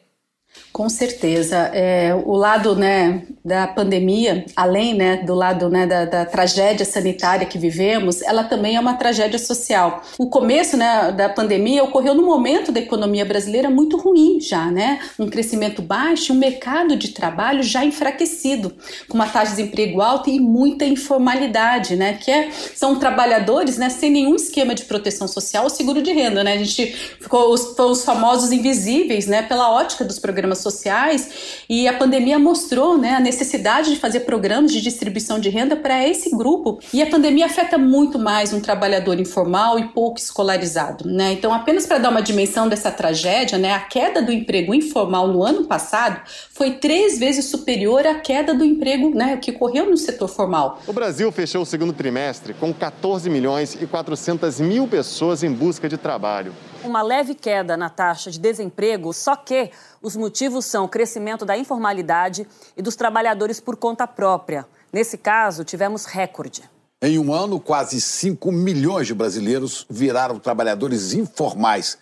Com 0.77 0.89
certeza. 0.89 1.71
É, 1.73 2.13
o 2.13 2.35
lado 2.35 2.75
né, 2.75 3.23
da 3.43 3.65
pandemia, 3.65 4.45
além 4.55 4.93
né, 4.93 5.17
do 5.17 5.33
lado 5.33 5.69
né, 5.69 5.87
da, 5.87 6.05
da, 6.05 6.23
tragédia 6.23 6.85
sanitária 6.85 7.47
que 7.47 7.57
vivemos, 7.57 8.21
ela 8.21 8.43
também 8.43 8.75
é 8.75 8.79
uma 8.79 8.93
tragédia 8.93 9.39
social. 9.39 10.03
O 10.19 10.29
começo 10.29 10.77
né, 10.77 11.11
da 11.11 11.29
pandemia 11.29 11.83
ocorreu 11.83 12.13
no 12.13 12.23
momento 12.23 12.71
da 12.71 12.79
economia 12.79 13.25
brasileira 13.25 13.71
muito 13.71 13.97
ruim 13.97 14.39
já, 14.39 14.69
né? 14.69 14.99
Um 15.17 15.27
crescimento 15.27 15.81
baixo, 15.81 16.31
um 16.31 16.37
mercado 16.37 16.95
de 16.95 17.07
trabalho 17.07 17.63
já 17.63 17.83
enfraquecido, 17.83 18.71
com 19.07 19.15
uma 19.15 19.27
taxa 19.27 19.55
de 19.55 19.57
desemprego 19.57 19.99
alta 19.99 20.29
e 20.29 20.39
muita 20.39 20.85
informalidade, 20.85 21.95
né? 21.95 22.19
Que 22.21 22.29
é, 22.29 22.51
são 22.75 22.99
trabalhadores 22.99 23.77
né, 23.77 23.89
sem 23.89 24.11
nenhum 24.11 24.35
esquema 24.35 24.75
de 24.75 24.85
proteção 24.85 25.27
social 25.27 25.63
ou 25.63 25.71
seguro 25.71 26.03
de 26.03 26.11
renda, 26.11 26.43
né? 26.43 26.53
A 26.53 26.63
gente 26.63 26.85
ficou 27.19 27.51
os, 27.51 27.77
os 27.79 28.05
famosos 28.05 28.51
invisíveis, 28.51 29.25
né? 29.25 29.41
Pela 29.41 29.71
ótica 29.71 30.05
dos 30.05 30.19
programas 30.19 30.46
programas 30.47 30.59
sociais 30.59 31.63
e 31.69 31.87
a 31.87 31.93
pandemia 31.93 32.39
mostrou 32.39 32.97
né, 32.97 33.15
a 33.15 33.19
necessidade 33.19 33.89
de 33.89 33.99
fazer 33.99 34.21
programas 34.21 34.71
de 34.71 34.81
distribuição 34.81 35.39
de 35.39 35.49
renda 35.49 35.75
para 35.75 36.07
esse 36.07 36.29
grupo. 36.31 36.79
E 36.93 37.01
a 37.01 37.07
pandemia 37.07 37.45
afeta 37.45 37.77
muito 37.77 38.17
mais 38.17 38.53
um 38.53 38.61
trabalhador 38.61 39.19
informal 39.19 39.77
e 39.77 39.89
pouco 39.89 40.17
escolarizado. 40.17 41.07
Né? 41.07 41.33
Então, 41.33 41.53
apenas 41.53 41.85
para 41.85 41.97
dar 41.97 42.09
uma 42.09 42.21
dimensão 42.21 42.69
dessa 42.69 42.89
tragédia, 42.89 43.57
né, 43.57 43.73
a 43.73 43.79
queda 43.79 44.21
do 44.21 44.31
emprego 44.31 44.73
informal 44.73 45.27
no 45.27 45.43
ano 45.43 45.65
passado 45.65 46.21
foi 46.53 46.71
três 46.71 47.19
vezes 47.19 47.45
superior 47.45 48.05
à 48.07 48.15
queda 48.15 48.53
do 48.53 48.63
emprego 48.63 49.09
né, 49.09 49.37
que 49.37 49.51
ocorreu 49.51 49.89
no 49.89 49.97
setor 49.97 50.27
formal. 50.27 50.81
O 50.87 50.93
Brasil 50.93 51.31
fechou 51.31 51.63
o 51.63 51.65
segundo 51.65 51.93
trimestre 51.93 52.53
com 52.53 52.73
14 52.73 53.29
milhões 53.29 53.77
e 53.79 53.85
400 53.85 54.59
mil 54.59 54.87
pessoas 54.87 55.43
em 55.43 55.51
busca 55.51 55.89
de 55.89 55.97
trabalho 55.97 56.53
uma 56.83 57.01
leve 57.01 57.35
queda 57.35 57.75
na 57.77 57.89
taxa 57.89 58.31
de 58.31 58.39
desemprego, 58.39 59.13
só 59.13 59.35
que 59.35 59.71
os 60.07 60.15
motivos 60.15 60.63
são 60.63 60.85
o 60.85 60.89
crescimento 60.89 61.45
da 61.45 61.57
informalidade 61.57 62.47
e 62.77 62.81
dos 62.81 62.95
trabalhadores 62.95 63.59
por 63.59 63.75
conta 63.75 64.07
própria. 64.07 64.65
Nesse 64.91 65.17
caso, 65.17 65.65
tivemos 65.65 66.05
recorde. 66.05 66.63
Em 67.01 67.19
um 67.19 67.33
ano, 67.33 67.59
quase 67.59 67.99
5 67.99 68.49
milhões 68.51 69.05
de 69.05 69.13
brasileiros 69.13 69.85
viraram 69.89 70.39
trabalhadores 70.39 71.11
informais. 71.11 71.97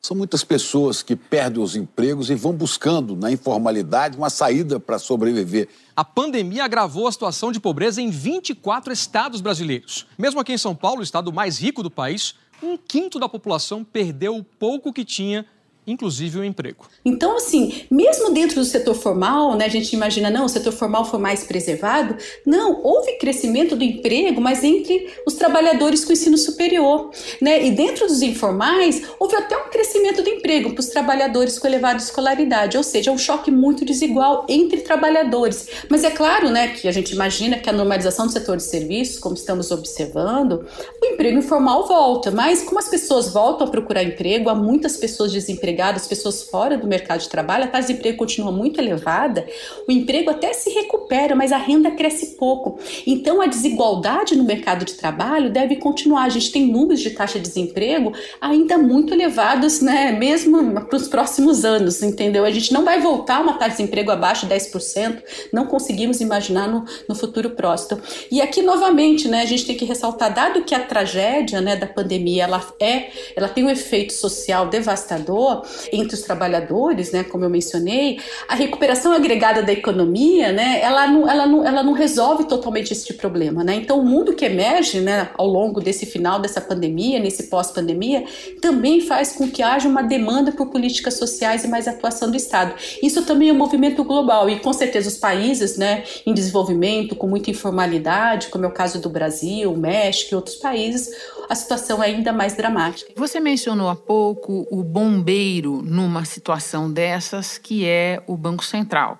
São 0.00 0.14
muitas 0.14 0.44
pessoas 0.44 1.02
que 1.02 1.16
perdem 1.16 1.62
os 1.62 1.74
empregos 1.74 2.28
e 2.28 2.34
vão 2.34 2.52
buscando 2.52 3.16
na 3.16 3.32
informalidade 3.32 4.18
uma 4.18 4.30
saída 4.30 4.78
para 4.78 4.98
sobreviver. 4.98 5.68
A 5.96 6.04
pandemia 6.04 6.64
agravou 6.64 7.08
a 7.08 7.12
situação 7.12 7.50
de 7.50 7.58
pobreza 7.58 8.00
em 8.00 8.10
24 8.10 8.92
estados 8.92 9.40
brasileiros. 9.40 10.06
Mesmo 10.18 10.38
aqui 10.38 10.52
em 10.52 10.58
São 10.58 10.76
Paulo, 10.76 11.00
o 11.00 11.02
estado 11.02 11.32
mais 11.32 11.58
rico 11.58 11.82
do 11.82 11.90
país, 11.90 12.34
um 12.62 12.76
quinto 12.76 13.18
da 13.18 13.28
população 13.28 13.82
perdeu 13.82 14.36
o 14.36 14.44
pouco 14.44 14.92
que 14.92 15.04
tinha 15.04 15.46
inclusive 15.88 16.38
o 16.38 16.44
emprego. 16.44 16.86
Então, 17.04 17.36
assim, 17.36 17.84
mesmo 17.90 18.30
dentro 18.30 18.56
do 18.56 18.64
setor 18.64 18.94
formal, 18.94 19.56
né, 19.56 19.64
a 19.64 19.70
gente 19.70 19.92
imagina, 19.94 20.30
não, 20.30 20.44
o 20.44 20.48
setor 20.48 20.72
formal 20.72 21.04
foi 21.04 21.18
mais 21.18 21.44
preservado. 21.44 22.16
Não, 22.44 22.80
houve 22.82 23.12
crescimento 23.12 23.74
do 23.74 23.82
emprego, 23.82 24.40
mas 24.40 24.62
entre 24.62 25.08
os 25.26 25.34
trabalhadores 25.34 26.04
com 26.04 26.12
ensino 26.12 26.36
superior. 26.36 27.10
Né? 27.40 27.66
E 27.66 27.70
dentro 27.70 28.06
dos 28.06 28.20
informais, 28.20 29.02
houve 29.18 29.34
até 29.36 29.56
um 29.56 29.70
crescimento 29.70 30.22
do 30.22 30.28
emprego 30.28 30.72
para 30.72 30.80
os 30.80 30.88
trabalhadores 30.88 31.58
com 31.58 31.66
elevada 31.66 31.98
escolaridade, 31.98 32.76
ou 32.76 32.82
seja, 32.82 33.10
um 33.10 33.18
choque 33.18 33.50
muito 33.50 33.84
desigual 33.84 34.44
entre 34.48 34.80
trabalhadores. 34.80 35.68
Mas 35.88 36.04
é 36.04 36.10
claro 36.10 36.50
né, 36.50 36.68
que 36.68 36.86
a 36.86 36.92
gente 36.92 37.12
imagina 37.14 37.58
que 37.58 37.70
a 37.70 37.72
normalização 37.72 38.26
do 38.26 38.32
setor 38.32 38.58
de 38.58 38.64
serviços, 38.64 39.18
como 39.18 39.34
estamos 39.34 39.70
observando, 39.70 40.66
o 41.02 41.06
emprego 41.06 41.38
informal 41.38 41.86
volta, 41.86 42.30
mas 42.30 42.62
como 42.62 42.78
as 42.78 42.88
pessoas 42.88 43.32
voltam 43.32 43.66
a 43.66 43.70
procurar 43.70 44.02
emprego, 44.02 44.50
há 44.50 44.54
muitas 44.54 44.96
pessoas 44.96 45.32
desempregadas 45.32 45.77
desempregados, 45.78 46.06
pessoas 46.06 46.42
fora 46.42 46.76
do 46.76 46.86
mercado 46.86 47.20
de 47.20 47.28
trabalho, 47.28 47.64
a 47.64 47.68
taxa 47.68 47.88
de 47.88 47.92
emprego 47.94 48.18
continua 48.18 48.50
muito 48.50 48.80
elevada, 48.80 49.46
o 49.86 49.92
emprego 49.92 50.30
até 50.30 50.52
se 50.52 50.70
recupera, 50.70 51.36
mas 51.36 51.52
a 51.52 51.56
renda 51.56 51.92
cresce 51.92 52.36
pouco. 52.36 52.78
Então 53.06 53.40
a 53.40 53.46
desigualdade 53.46 54.36
no 54.36 54.44
mercado 54.44 54.84
de 54.84 54.94
trabalho 54.94 55.50
deve 55.50 55.76
continuar. 55.76 56.24
A 56.24 56.28
gente 56.28 56.50
tem 56.50 56.66
números 56.66 57.00
de 57.00 57.10
taxa 57.10 57.38
de 57.38 57.46
desemprego 57.46 58.12
ainda 58.40 58.76
muito 58.76 59.14
elevados, 59.14 59.80
né, 59.80 60.12
mesmo 60.12 60.80
para 60.86 60.96
os 60.96 61.06
próximos 61.06 61.64
anos, 61.64 62.02
entendeu? 62.02 62.44
A 62.44 62.50
gente 62.50 62.72
não 62.72 62.84
vai 62.84 63.00
voltar 63.00 63.40
uma 63.40 63.52
taxa 63.54 63.70
de 63.70 63.76
desemprego 63.76 64.10
abaixo 64.10 64.46
de 64.46 64.54
10%, 64.54 65.22
não 65.52 65.66
conseguimos 65.66 66.20
imaginar 66.20 66.68
no, 66.68 66.84
no 67.08 67.14
futuro 67.14 67.50
próximo. 67.50 68.00
E 68.30 68.40
aqui 68.40 68.62
novamente, 68.62 69.28
né, 69.28 69.42
a 69.42 69.46
gente 69.46 69.64
tem 69.64 69.76
que 69.76 69.84
ressaltar, 69.84 70.34
dado 70.34 70.64
que 70.64 70.74
a 70.74 70.80
tragédia, 70.80 71.60
né, 71.60 71.76
da 71.76 71.86
pandemia, 71.86 72.44
ela 72.44 72.66
é, 72.80 73.10
ela 73.36 73.48
tem 73.48 73.64
um 73.64 73.70
efeito 73.70 74.12
social 74.12 74.66
devastador, 74.68 75.67
entre 75.92 76.14
os 76.14 76.22
trabalhadores, 76.22 77.12
né, 77.12 77.24
como 77.24 77.44
eu 77.44 77.50
mencionei, 77.50 78.18
a 78.46 78.54
recuperação 78.54 79.12
agregada 79.12 79.62
da 79.62 79.72
economia, 79.72 80.52
né, 80.52 80.80
ela 80.82 81.06
não, 81.06 81.28
ela 81.28 81.46
não, 81.46 81.66
ela 81.66 81.82
não 81.82 81.92
resolve 81.92 82.44
totalmente 82.44 82.92
esse 82.92 83.14
problema, 83.14 83.64
né? 83.64 83.74
Então 83.74 83.98
o 83.98 84.04
mundo 84.04 84.34
que 84.34 84.44
emerge, 84.44 85.00
né, 85.00 85.30
ao 85.36 85.46
longo 85.46 85.80
desse 85.80 86.06
final 86.06 86.38
dessa 86.38 86.60
pandemia, 86.60 87.18
nesse 87.18 87.44
pós-pandemia, 87.44 88.24
também 88.60 89.00
faz 89.00 89.32
com 89.32 89.48
que 89.50 89.62
haja 89.62 89.88
uma 89.88 90.02
demanda 90.02 90.52
por 90.52 90.68
políticas 90.68 91.14
sociais 91.14 91.64
e 91.64 91.68
mais 91.68 91.88
atuação 91.88 92.30
do 92.30 92.36
Estado. 92.36 92.74
Isso 93.02 93.22
também 93.22 93.48
é 93.48 93.52
um 93.52 93.56
movimento 93.56 94.04
global 94.04 94.48
e 94.48 94.60
com 94.60 94.72
certeza 94.72 95.08
os 95.08 95.16
países, 95.16 95.76
né, 95.76 96.04
em 96.26 96.34
desenvolvimento, 96.34 97.16
com 97.16 97.26
muita 97.26 97.50
informalidade, 97.50 98.48
como 98.48 98.64
é 98.64 98.68
o 98.68 98.72
caso 98.72 99.00
do 99.00 99.08
Brasil, 99.08 99.74
México 99.76 100.34
e 100.34 100.36
outros 100.36 100.56
países, 100.56 101.10
a 101.48 101.54
situação 101.54 102.02
é 102.02 102.06
ainda 102.06 102.32
mais 102.32 102.54
dramática. 102.54 103.10
Você 103.16 103.40
mencionou 103.40 103.88
há 103.88 103.96
pouco 103.96 104.66
o 104.70 104.82
bombeiro 104.84 105.47
numa 105.82 106.24
situação 106.24 106.92
dessas, 106.92 107.58
que 107.58 107.86
é 107.86 108.22
o 108.26 108.36
Banco 108.36 108.64
Central. 108.64 109.18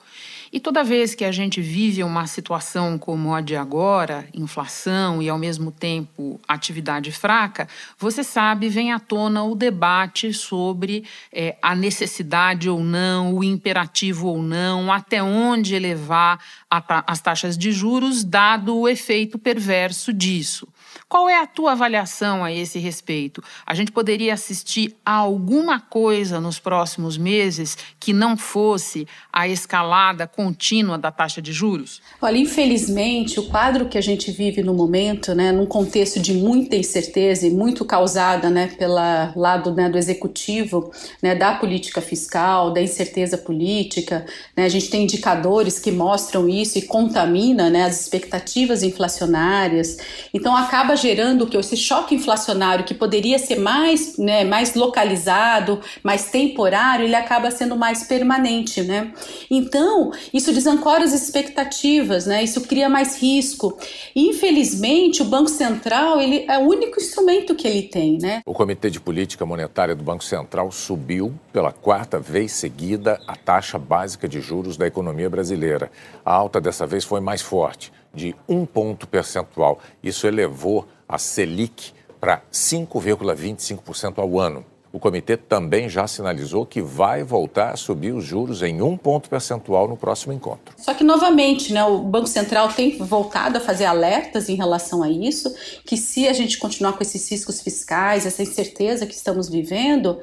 E 0.50 0.58
toda 0.58 0.82
vez 0.82 1.14
que 1.14 1.24
a 1.24 1.32
gente 1.32 1.60
vive 1.60 2.02
uma 2.02 2.26
situação 2.26 2.96
como 2.96 3.34
a 3.34 3.40
de 3.40 3.54
agora, 3.54 4.26
inflação 4.32 5.20
e 5.20 5.28
ao 5.28 5.38
mesmo 5.38 5.70
tempo 5.70 6.40
atividade 6.48 7.12
fraca, 7.12 7.68
você 7.98 8.24
sabe, 8.24 8.68
vem 8.68 8.92
à 8.92 8.98
tona 8.98 9.44
o 9.44 9.54
debate 9.54 10.32
sobre 10.32 11.04
é, 11.30 11.56
a 11.60 11.74
necessidade 11.74 12.68
ou 12.70 12.82
não, 12.82 13.34
o 13.34 13.44
imperativo 13.44 14.28
ou 14.28 14.42
não, 14.42 14.90
até 14.90 15.22
onde 15.22 15.74
elevar 15.74 16.42
a, 16.70 17.04
as 17.06 17.20
taxas 17.20 17.56
de 17.58 17.70
juros, 17.70 18.24
dado 18.24 18.74
o 18.74 18.88
efeito 18.88 19.38
perverso 19.38 20.14
disso. 20.14 20.66
Qual 21.08 21.26
é 21.26 21.40
a 21.40 21.46
tua 21.46 21.72
avaliação 21.72 22.44
a 22.44 22.52
esse 22.52 22.78
respeito? 22.78 23.42
A 23.64 23.74
gente 23.74 23.90
poderia 23.90 24.34
assistir 24.34 24.94
a 25.02 25.12
alguma 25.12 25.80
coisa 25.80 26.38
nos 26.38 26.58
próximos 26.58 27.16
meses 27.16 27.78
que 27.98 28.12
não 28.12 28.36
fosse 28.36 29.08
a 29.32 29.48
escalada 29.48 30.26
contínua 30.26 30.98
da 30.98 31.10
taxa 31.10 31.40
de 31.40 31.50
juros? 31.50 32.02
Olha, 32.20 32.36
infelizmente, 32.36 33.40
o 33.40 33.44
quadro 33.44 33.88
que 33.88 33.96
a 33.96 34.02
gente 34.02 34.30
vive 34.30 34.62
no 34.62 34.74
momento, 34.74 35.34
né, 35.34 35.50
num 35.50 35.64
contexto 35.64 36.20
de 36.20 36.34
muita 36.34 36.76
incerteza 36.76 37.46
e 37.46 37.50
muito 37.50 37.86
causada, 37.86 38.50
né, 38.50 38.66
pelo 38.78 38.96
lado 39.34 39.74
né, 39.74 39.88
do 39.88 39.96
executivo, 39.96 40.92
né, 41.22 41.34
da 41.34 41.54
política 41.54 42.02
fiscal, 42.02 42.70
da 42.70 42.82
incerteza 42.82 43.38
política, 43.38 44.26
né, 44.54 44.66
a 44.66 44.68
gente 44.68 44.90
tem 44.90 45.04
indicadores 45.04 45.78
que 45.78 45.90
mostram 45.90 46.46
isso 46.46 46.76
e 46.76 46.82
contamina, 46.82 47.70
né, 47.70 47.84
as 47.84 47.98
expectativas 47.98 48.82
inflacionárias. 48.82 49.96
Então 50.34 50.54
acaba 50.54 50.97
gerando 50.98 51.46
que 51.46 51.56
esse 51.56 51.76
choque 51.76 52.14
inflacionário 52.14 52.84
que 52.84 52.94
poderia 52.94 53.38
ser 53.38 53.56
mais, 53.56 54.18
né, 54.18 54.44
mais 54.44 54.74
localizado, 54.74 55.80
mais 56.02 56.30
temporário, 56.30 57.04
ele 57.04 57.14
acaba 57.14 57.50
sendo 57.50 57.76
mais 57.76 58.04
permanente, 58.04 58.82
né? 58.82 59.12
Então, 59.50 60.12
isso 60.32 60.52
desancora 60.52 61.04
as 61.04 61.12
expectativas, 61.12 62.26
né? 62.26 62.42
Isso 62.42 62.60
cria 62.62 62.88
mais 62.88 63.20
risco. 63.20 63.78
Infelizmente, 64.14 65.22
o 65.22 65.24
Banco 65.24 65.48
Central, 65.48 66.20
ele 66.20 66.44
é 66.48 66.58
o 66.58 66.62
único 66.62 67.00
instrumento 67.00 67.54
que 67.54 67.66
ele 67.66 67.82
tem, 67.82 68.18
né? 68.18 68.42
O 68.44 68.52
Comitê 68.52 68.90
de 68.90 69.00
Política 69.00 69.46
Monetária 69.46 69.94
do 69.94 70.02
Banco 70.02 70.24
Central 70.24 70.70
subiu 70.70 71.32
pela 71.52 71.72
quarta 71.72 72.18
vez 72.18 72.52
seguida 72.52 73.20
a 73.26 73.36
taxa 73.36 73.78
básica 73.78 74.28
de 74.28 74.40
juros 74.40 74.76
da 74.76 74.86
economia 74.86 75.30
brasileira. 75.30 75.90
A 76.24 76.32
alta 76.32 76.60
dessa 76.60 76.86
vez 76.86 77.04
foi 77.04 77.20
mais 77.20 77.40
forte, 77.40 77.92
de 78.18 78.34
um 78.48 78.66
ponto 78.66 79.06
percentual. 79.06 79.78
Isso 80.02 80.26
elevou 80.26 80.86
a 81.08 81.16
Selic 81.16 81.92
para 82.20 82.42
5,25% 82.52 84.18
ao 84.18 84.40
ano. 84.40 84.66
O 84.90 84.98
comitê 84.98 85.36
também 85.36 85.88
já 85.88 86.06
sinalizou 86.06 86.64
que 86.64 86.80
vai 86.80 87.22
voltar 87.22 87.72
a 87.72 87.76
subir 87.76 88.12
os 88.12 88.24
juros 88.24 88.62
em 88.62 88.80
um 88.80 88.96
ponto 88.96 89.28
percentual 89.28 89.86
no 89.86 89.96
próximo 89.96 90.32
encontro. 90.32 90.74
Só 90.78 90.94
que, 90.94 91.04
novamente, 91.04 91.72
né, 91.74 91.84
o 91.84 91.98
Banco 91.98 92.26
Central 92.26 92.72
tem 92.72 92.96
voltado 92.96 93.58
a 93.58 93.60
fazer 93.60 93.84
alertas 93.84 94.48
em 94.48 94.54
relação 94.54 95.02
a 95.02 95.10
isso, 95.10 95.54
que 95.84 95.96
se 95.96 96.26
a 96.26 96.32
gente 96.32 96.56
continuar 96.56 96.94
com 96.94 97.02
esses 97.02 97.30
riscos 97.30 97.60
fiscais, 97.60 98.24
essa 98.24 98.42
incerteza 98.42 99.04
que 99.04 99.14
estamos 99.14 99.48
vivendo, 99.48 100.18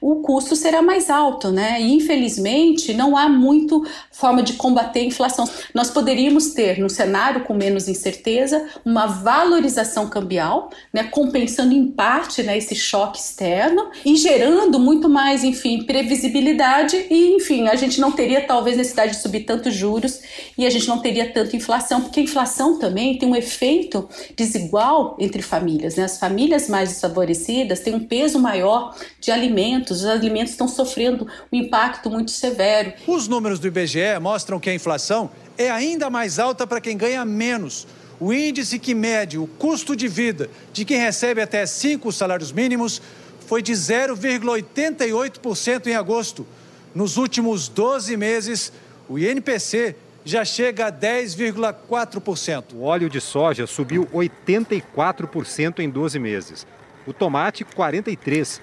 o 0.00 0.16
custo 0.16 0.56
será 0.56 0.82
mais 0.82 1.10
alto, 1.10 1.52
né? 1.52 1.80
E, 1.80 1.92
infelizmente, 1.92 2.92
não 2.92 3.16
há 3.16 3.28
muito 3.28 3.86
forma 4.10 4.42
de 4.42 4.54
combater 4.54 5.00
a 5.00 5.04
inflação. 5.04 5.48
Nós 5.72 5.90
poderíamos 5.90 6.48
ter, 6.54 6.80
no 6.80 6.90
cenário 6.90 7.44
com 7.44 7.54
menos 7.54 7.86
incerteza, 7.88 8.68
uma 8.84 9.06
valorização 9.06 10.08
cambial, 10.08 10.70
né, 10.92 11.04
compensando 11.04 11.72
em 11.72 11.86
parte 11.86 12.42
né, 12.42 12.58
esse 12.58 12.74
choque 12.74 13.18
externo 13.18 13.90
e 14.08 14.16
gerando 14.16 14.78
muito 14.78 15.06
mais, 15.06 15.44
enfim, 15.44 15.82
previsibilidade 15.82 16.96
e, 17.10 17.36
enfim, 17.36 17.68
a 17.68 17.76
gente 17.76 18.00
não 18.00 18.10
teria 18.10 18.40
talvez 18.40 18.74
necessidade 18.74 19.12
de 19.12 19.18
subir 19.20 19.40
tantos 19.40 19.74
juros 19.74 20.20
e 20.56 20.64
a 20.64 20.70
gente 20.70 20.88
não 20.88 21.00
teria 21.00 21.30
tanta 21.30 21.54
inflação, 21.54 22.00
porque 22.00 22.20
a 22.20 22.22
inflação 22.22 22.78
também 22.78 23.18
tem 23.18 23.28
um 23.28 23.36
efeito 23.36 24.08
desigual 24.34 25.14
entre 25.20 25.42
famílias, 25.42 25.96
né? 25.96 26.04
As 26.04 26.18
famílias 26.18 26.70
mais 26.70 26.88
desfavorecidas 26.88 27.80
têm 27.80 27.94
um 27.94 28.00
peso 28.00 28.38
maior 28.38 28.96
de 29.20 29.30
alimentos, 29.30 29.98
os 29.98 30.06
alimentos 30.06 30.52
estão 30.52 30.68
sofrendo 30.68 31.26
um 31.52 31.56
impacto 31.56 32.08
muito 32.08 32.30
severo. 32.30 32.94
Os 33.06 33.28
números 33.28 33.58
do 33.58 33.66
IBGE 33.66 34.18
mostram 34.22 34.58
que 34.58 34.70
a 34.70 34.74
inflação 34.74 35.30
é 35.58 35.70
ainda 35.70 36.08
mais 36.08 36.38
alta 36.38 36.66
para 36.66 36.80
quem 36.80 36.96
ganha 36.96 37.26
menos. 37.26 37.86
O 38.18 38.32
índice 38.32 38.78
que 38.78 38.94
mede 38.94 39.36
o 39.36 39.46
custo 39.46 39.94
de 39.94 40.08
vida 40.08 40.48
de 40.72 40.86
quem 40.86 40.98
recebe 40.98 41.42
até 41.42 41.66
cinco 41.66 42.10
salários 42.10 42.50
mínimos 42.50 43.02
foi 43.48 43.62
de 43.62 43.72
0,88% 43.72 45.86
em 45.86 45.96
agosto. 45.96 46.46
Nos 46.94 47.16
últimos 47.16 47.66
12 47.66 48.14
meses, 48.14 48.70
o 49.08 49.18
INPC 49.18 49.96
já 50.22 50.44
chega 50.44 50.88
a 50.88 50.92
10,4%. 50.92 52.74
O 52.74 52.82
óleo 52.82 53.08
de 53.08 53.22
soja 53.22 53.66
subiu 53.66 54.06
84% 54.12 55.78
em 55.78 55.88
12 55.88 56.18
meses. 56.18 56.66
O 57.06 57.14
tomate, 57.14 57.64
43%. 57.64 58.60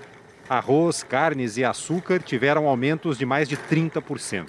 Arroz, 0.47 1.01
carnes 1.01 1.57
e 1.57 1.63
açúcar 1.63 2.19
tiveram 2.19 2.67
aumentos 2.67 3.17
de 3.17 3.25
mais 3.25 3.49
de 3.49 3.57
30%. 3.57 4.45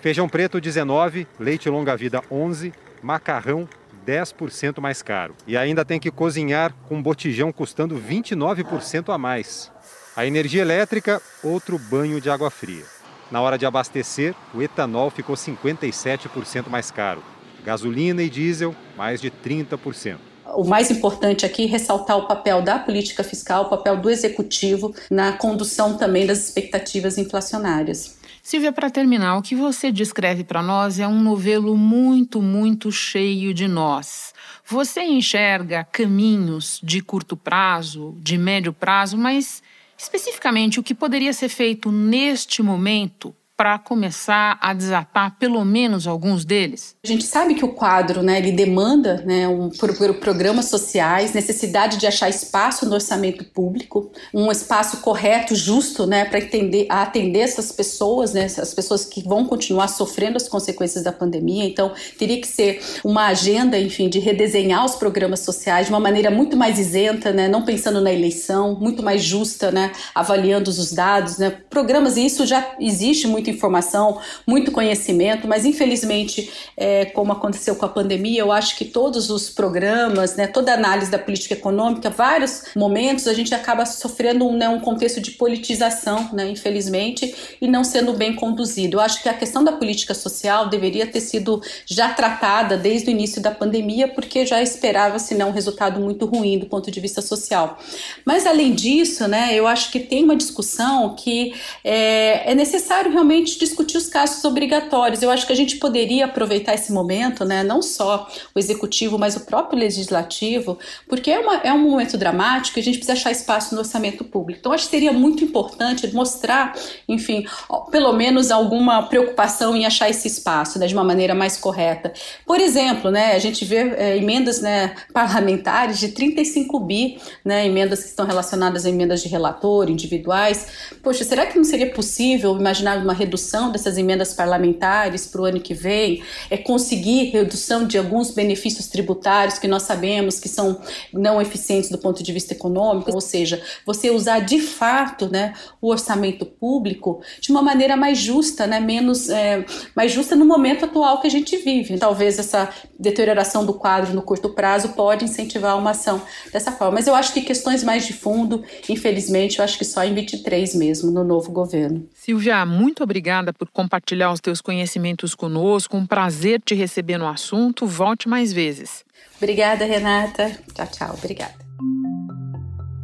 Feijão 0.00 0.28
preto, 0.28 0.60
19%. 0.60 1.28
Leite 1.38 1.70
longa-vida, 1.70 2.20
11%. 2.22 2.72
Macarrão, 3.00 3.68
10% 4.04 4.80
mais 4.80 5.00
caro. 5.00 5.36
E 5.46 5.56
ainda 5.56 5.84
tem 5.84 6.00
que 6.00 6.10
cozinhar 6.10 6.74
com 6.88 7.00
botijão 7.00 7.52
custando 7.52 7.96
29% 7.96 9.14
a 9.14 9.18
mais. 9.18 9.70
A 10.16 10.24
energia 10.24 10.62
elétrica, 10.62 11.20
outro 11.44 11.78
banho 11.78 12.22
de 12.22 12.30
água 12.30 12.50
fria. 12.50 12.84
Na 13.30 13.42
hora 13.42 13.58
de 13.58 13.66
abastecer, 13.66 14.34
o 14.54 14.62
etanol 14.62 15.10
ficou 15.10 15.36
57% 15.36 16.70
mais 16.70 16.90
caro. 16.90 17.22
Gasolina 17.62 18.22
e 18.22 18.30
diesel, 18.30 18.74
mais 18.96 19.20
de 19.20 19.30
30%. 19.30 20.16
O 20.54 20.64
mais 20.64 20.90
importante 20.90 21.44
aqui 21.44 21.66
é 21.66 21.68
ressaltar 21.68 22.16
o 22.16 22.26
papel 22.26 22.62
da 22.62 22.78
política 22.78 23.22
fiscal, 23.22 23.64
o 23.64 23.68
papel 23.68 23.98
do 23.98 24.08
executivo 24.08 24.94
na 25.10 25.34
condução 25.34 25.98
também 25.98 26.26
das 26.26 26.38
expectativas 26.38 27.18
inflacionárias. 27.18 28.18
Silvia, 28.42 28.72
para 28.72 28.88
terminar, 28.88 29.36
o 29.36 29.42
que 29.42 29.54
você 29.54 29.92
descreve 29.92 30.44
para 30.44 30.62
nós 30.62 30.98
é 30.98 31.06
um 31.06 31.20
novelo 31.20 31.76
muito, 31.76 32.40
muito 32.40 32.90
cheio 32.90 33.52
de 33.52 33.68
nós. 33.68 34.32
Você 34.64 35.02
enxerga 35.02 35.84
caminhos 35.84 36.80
de 36.82 37.02
curto 37.02 37.36
prazo, 37.36 38.16
de 38.22 38.38
médio 38.38 38.72
prazo, 38.72 39.18
mas 39.18 39.62
Especificamente, 39.98 40.78
o 40.78 40.82
que 40.82 40.94
poderia 40.94 41.32
ser 41.32 41.48
feito 41.48 41.90
neste 41.90 42.62
momento 42.62 43.34
para 43.56 43.78
começar 43.78 44.58
a 44.60 44.74
desatar 44.74 45.36
pelo 45.38 45.64
menos 45.64 46.06
alguns 46.06 46.44
deles? 46.44 46.94
A 47.02 47.08
gente 47.08 47.24
sabe 47.24 47.54
que 47.54 47.64
o 47.64 47.68
quadro, 47.68 48.22
né, 48.22 48.38
ele 48.38 48.52
demanda, 48.52 49.22
né, 49.24 49.48
um 49.48 49.70
por, 49.70 49.96
por 49.96 50.14
programas 50.14 50.66
sociais, 50.66 51.32
necessidade 51.32 51.96
de 51.96 52.06
achar 52.06 52.28
espaço 52.28 52.86
no 52.86 52.94
orçamento 52.94 53.44
público, 53.44 54.12
um 54.34 54.52
espaço 54.52 54.98
correto, 54.98 55.54
justo, 55.54 56.06
né, 56.06 56.26
para 56.26 56.38
atender, 56.38 56.86
atender 56.90 57.40
essas 57.40 57.72
pessoas, 57.72 58.34
né, 58.34 58.44
as 58.44 58.74
pessoas 58.74 59.04
que 59.06 59.26
vão 59.26 59.46
continuar 59.46 59.88
sofrendo 59.88 60.36
as 60.36 60.48
consequências 60.48 61.02
da 61.02 61.12
pandemia. 61.12 61.64
Então, 61.64 61.92
teria 62.18 62.40
que 62.40 62.46
ser 62.46 62.82
uma 63.02 63.26
agenda, 63.26 63.78
enfim, 63.78 64.08
de 64.08 64.18
redesenhar 64.18 64.84
os 64.84 64.96
programas 64.96 65.40
sociais 65.40 65.86
de 65.86 65.92
uma 65.92 66.00
maneira 66.00 66.30
muito 66.30 66.56
mais 66.56 66.78
isenta, 66.78 67.32
né, 67.32 67.48
não 67.48 67.64
pensando 67.64 68.02
na 68.02 68.12
eleição, 68.12 68.78
muito 68.78 69.02
mais 69.02 69.22
justa, 69.22 69.70
né, 69.70 69.92
avaliando 70.14 70.68
os 70.68 70.92
dados, 70.92 71.38
né, 71.38 71.50
programas 71.70 72.18
e 72.18 72.26
isso 72.26 72.44
já 72.44 72.74
existe 72.78 73.26
muito 73.26 73.45
muita 73.46 73.50
informação, 73.50 74.18
muito 74.46 74.72
conhecimento, 74.72 75.46
mas 75.46 75.64
infelizmente, 75.64 76.50
é, 76.76 77.04
como 77.06 77.32
aconteceu 77.32 77.76
com 77.76 77.84
a 77.84 77.88
pandemia, 77.88 78.40
eu 78.40 78.52
acho 78.52 78.76
que 78.76 78.84
todos 78.84 79.30
os 79.30 79.48
programas, 79.48 80.36
né, 80.36 80.46
toda 80.46 80.72
análise 80.72 81.10
da 81.10 81.18
política 81.18 81.54
econômica, 81.54 82.10
vários 82.10 82.64
momentos 82.74 83.28
a 83.28 83.34
gente 83.34 83.54
acaba 83.54 83.86
sofrendo 83.86 84.46
um, 84.46 84.56
né, 84.56 84.68
um 84.68 84.80
contexto 84.80 85.20
de 85.20 85.32
politização, 85.32 86.30
né, 86.32 86.48
infelizmente, 86.48 87.34
e 87.60 87.68
não 87.68 87.84
sendo 87.84 88.12
bem 88.12 88.34
conduzido. 88.34 88.96
Eu 88.96 89.00
acho 89.00 89.22
que 89.22 89.28
a 89.28 89.34
questão 89.34 89.62
da 89.62 89.72
política 89.72 90.14
social 90.14 90.68
deveria 90.68 91.06
ter 91.06 91.20
sido 91.20 91.62
já 91.84 92.12
tratada 92.12 92.76
desde 92.76 93.08
o 93.08 93.10
início 93.10 93.40
da 93.40 93.50
pandemia, 93.50 94.08
porque 94.08 94.44
já 94.46 94.62
esperava-se 94.62 95.34
né, 95.34 95.44
um 95.44 95.52
resultado 95.52 96.00
muito 96.00 96.26
ruim 96.26 96.58
do 96.58 96.66
ponto 96.66 96.90
de 96.90 97.00
vista 97.00 97.22
social. 97.22 97.78
Mas 98.24 98.46
além 98.46 98.74
disso, 98.74 99.28
né, 99.28 99.54
eu 99.54 99.66
acho 99.66 99.90
que 99.90 100.00
tem 100.00 100.24
uma 100.24 100.36
discussão 100.36 101.14
que 101.14 101.54
é, 101.84 102.52
é 102.52 102.54
necessário 102.54 103.12
realmente 103.12 103.35
realmente 103.36 103.58
discutir 103.58 103.96
os 103.98 104.08
casos 104.08 104.42
obrigatórios. 104.44 105.22
Eu 105.22 105.30
acho 105.30 105.46
que 105.46 105.52
a 105.52 105.56
gente 105.56 105.76
poderia 105.76 106.24
aproveitar 106.24 106.74
esse 106.74 106.92
momento, 106.92 107.44
né, 107.44 107.62
não 107.62 107.82
só 107.82 108.28
o 108.54 108.58
executivo, 108.58 109.18
mas 109.18 109.36
o 109.36 109.40
próprio 109.40 109.78
legislativo, 109.78 110.78
porque 111.08 111.30
é, 111.30 111.38
uma, 111.38 111.56
é 111.56 111.72
um 111.72 111.78
momento 111.78 112.16
dramático 112.16 112.78
e 112.78 112.80
a 112.80 112.82
gente 112.82 112.98
precisa 112.98 113.12
achar 113.12 113.30
espaço 113.30 113.74
no 113.74 113.80
orçamento 113.80 114.24
público. 114.24 114.60
Então, 114.60 114.72
acho 114.72 114.84
que 114.84 114.90
seria 114.90 115.12
muito 115.12 115.44
importante 115.44 116.06
mostrar, 116.14 116.74
enfim, 117.08 117.44
pelo 117.90 118.12
menos 118.12 118.50
alguma 118.50 119.02
preocupação 119.02 119.76
em 119.76 119.84
achar 119.84 120.08
esse 120.08 120.26
espaço 120.26 120.78
né, 120.78 120.86
de 120.86 120.94
uma 120.94 121.04
maneira 121.04 121.34
mais 121.34 121.56
correta. 121.56 122.12
Por 122.46 122.60
exemplo, 122.60 123.10
né, 123.10 123.34
a 123.34 123.38
gente 123.38 123.64
vê 123.64 123.76
é, 123.96 124.16
emendas 124.16 124.60
né, 124.60 124.94
parlamentares 125.12 125.98
de 125.98 126.08
35 126.08 126.80
bi, 126.80 127.18
né, 127.44 127.66
emendas 127.66 128.00
que 128.00 128.08
estão 128.08 128.26
relacionadas 128.26 128.86
a 128.86 128.88
emendas 128.88 129.22
de 129.22 129.28
relator, 129.28 129.90
individuais. 129.90 130.66
Poxa, 131.02 131.24
será 131.24 131.46
que 131.46 131.56
não 131.56 131.64
seria 131.64 131.90
possível 131.90 132.56
imaginar 132.58 132.98
uma 132.98 133.12
redução 133.12 133.25
dessas 133.72 133.98
emendas 133.98 134.32
parlamentares 134.32 135.26
para 135.26 135.40
o 135.40 135.44
ano 135.44 135.60
que 135.60 135.74
vem, 135.74 136.22
é 136.50 136.56
conseguir 136.56 137.30
redução 137.30 137.86
de 137.86 137.98
alguns 137.98 138.30
benefícios 138.30 138.86
tributários 138.86 139.58
que 139.58 139.68
nós 139.68 139.82
sabemos 139.82 140.38
que 140.38 140.48
são 140.48 140.80
não 141.12 141.40
eficientes 141.40 141.90
do 141.90 141.98
ponto 141.98 142.22
de 142.22 142.32
vista 142.32 142.52
econômico, 142.52 143.12
ou 143.12 143.20
seja, 143.20 143.62
você 143.84 144.10
usar 144.10 144.40
de 144.40 144.60
fato 144.60 145.28
né, 145.30 145.54
o 145.80 145.88
orçamento 145.88 146.44
público 146.44 147.20
de 147.40 147.50
uma 147.50 147.62
maneira 147.62 147.96
mais 147.96 148.18
justa, 148.18 148.66
né, 148.66 148.80
menos 148.80 149.28
é, 149.28 149.64
mais 149.94 150.12
justa 150.12 150.36
no 150.36 150.44
momento 150.44 150.84
atual 150.84 151.20
que 151.20 151.26
a 151.26 151.30
gente 151.30 151.56
vive. 151.56 151.98
Talvez 151.98 152.38
essa 152.38 152.68
deterioração 152.98 153.64
do 153.64 153.74
quadro 153.74 154.14
no 154.14 154.22
curto 154.22 154.50
prazo 154.50 154.90
pode 154.90 155.24
incentivar 155.24 155.78
uma 155.78 155.90
ação 155.90 156.20
dessa 156.52 156.72
forma. 156.72 156.94
Mas 156.94 157.06
eu 157.06 157.14
acho 157.14 157.32
que 157.32 157.40
questões 157.40 157.82
mais 157.82 158.06
de 158.06 158.12
fundo, 158.12 158.62
infelizmente, 158.88 159.58
eu 159.58 159.64
acho 159.64 159.78
que 159.78 159.84
só 159.84 160.04
em 160.04 160.14
23 160.14 160.74
mesmo, 160.74 161.10
no 161.10 161.24
novo 161.24 161.50
governo. 161.52 162.08
Silvia, 162.14 162.64
muito 162.64 163.02
obrigada 163.16 163.50
por 163.50 163.70
compartilhar 163.70 164.30
os 164.30 164.40
teus 164.40 164.60
conhecimentos 164.60 165.34
conosco. 165.34 165.96
Um 165.96 166.06
prazer 166.06 166.60
te 166.60 166.74
receber 166.74 167.16
no 167.16 167.26
assunto. 167.26 167.86
Volte 167.86 168.28
mais 168.28 168.52
vezes. 168.52 169.04
Obrigada, 169.38 169.86
Renata. 169.86 170.50
Tchau, 170.74 170.86
tchau. 170.86 171.14
Obrigada. 171.14 171.65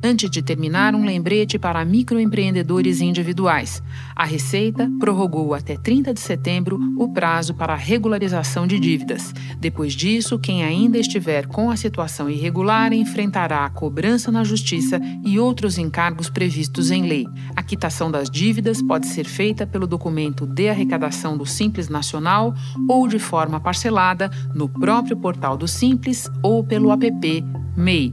Antes 0.04 0.28
de 0.28 0.42
terminar, 0.42 0.96
um 0.96 1.04
lembrete 1.04 1.60
para 1.60 1.84
microempreendedores 1.84 3.00
individuais. 3.00 3.80
A 4.16 4.24
Receita 4.24 4.90
prorrogou 4.98 5.54
até 5.54 5.76
30 5.76 6.12
de 6.12 6.18
setembro 6.18 6.76
o 6.98 7.12
prazo 7.12 7.54
para 7.54 7.74
a 7.74 7.76
regularização 7.76 8.66
de 8.66 8.80
dívidas. 8.80 9.32
Depois 9.60 9.92
disso, 9.92 10.40
quem 10.40 10.64
ainda 10.64 10.98
estiver 10.98 11.46
com 11.46 11.70
a 11.70 11.76
situação 11.76 12.28
irregular 12.28 12.92
enfrentará 12.92 13.64
a 13.64 13.70
cobrança 13.70 14.32
na 14.32 14.42
Justiça 14.42 15.00
e 15.24 15.38
outros 15.38 15.78
encargos 15.78 16.28
previstos 16.28 16.90
em 16.90 17.06
lei. 17.06 17.24
A 17.54 17.62
quitação 17.62 18.10
das 18.10 18.28
dívidas 18.28 18.82
pode 18.82 19.06
ser 19.06 19.24
feita 19.24 19.64
pelo 19.68 19.86
documento 19.86 20.46
de 20.48 20.68
arrecadação 20.68 21.36
do 21.38 21.46
Simples 21.46 21.88
Nacional 21.88 22.52
ou 22.88 23.06
de 23.06 23.20
forma 23.20 23.60
parcelada 23.60 24.28
no 24.52 24.68
próprio 24.68 25.16
portal 25.16 25.56
do 25.56 25.68
Simples 25.68 26.28
ou 26.42 26.64
pelo 26.64 26.90
app 26.90 27.44
MEI. 27.76 28.12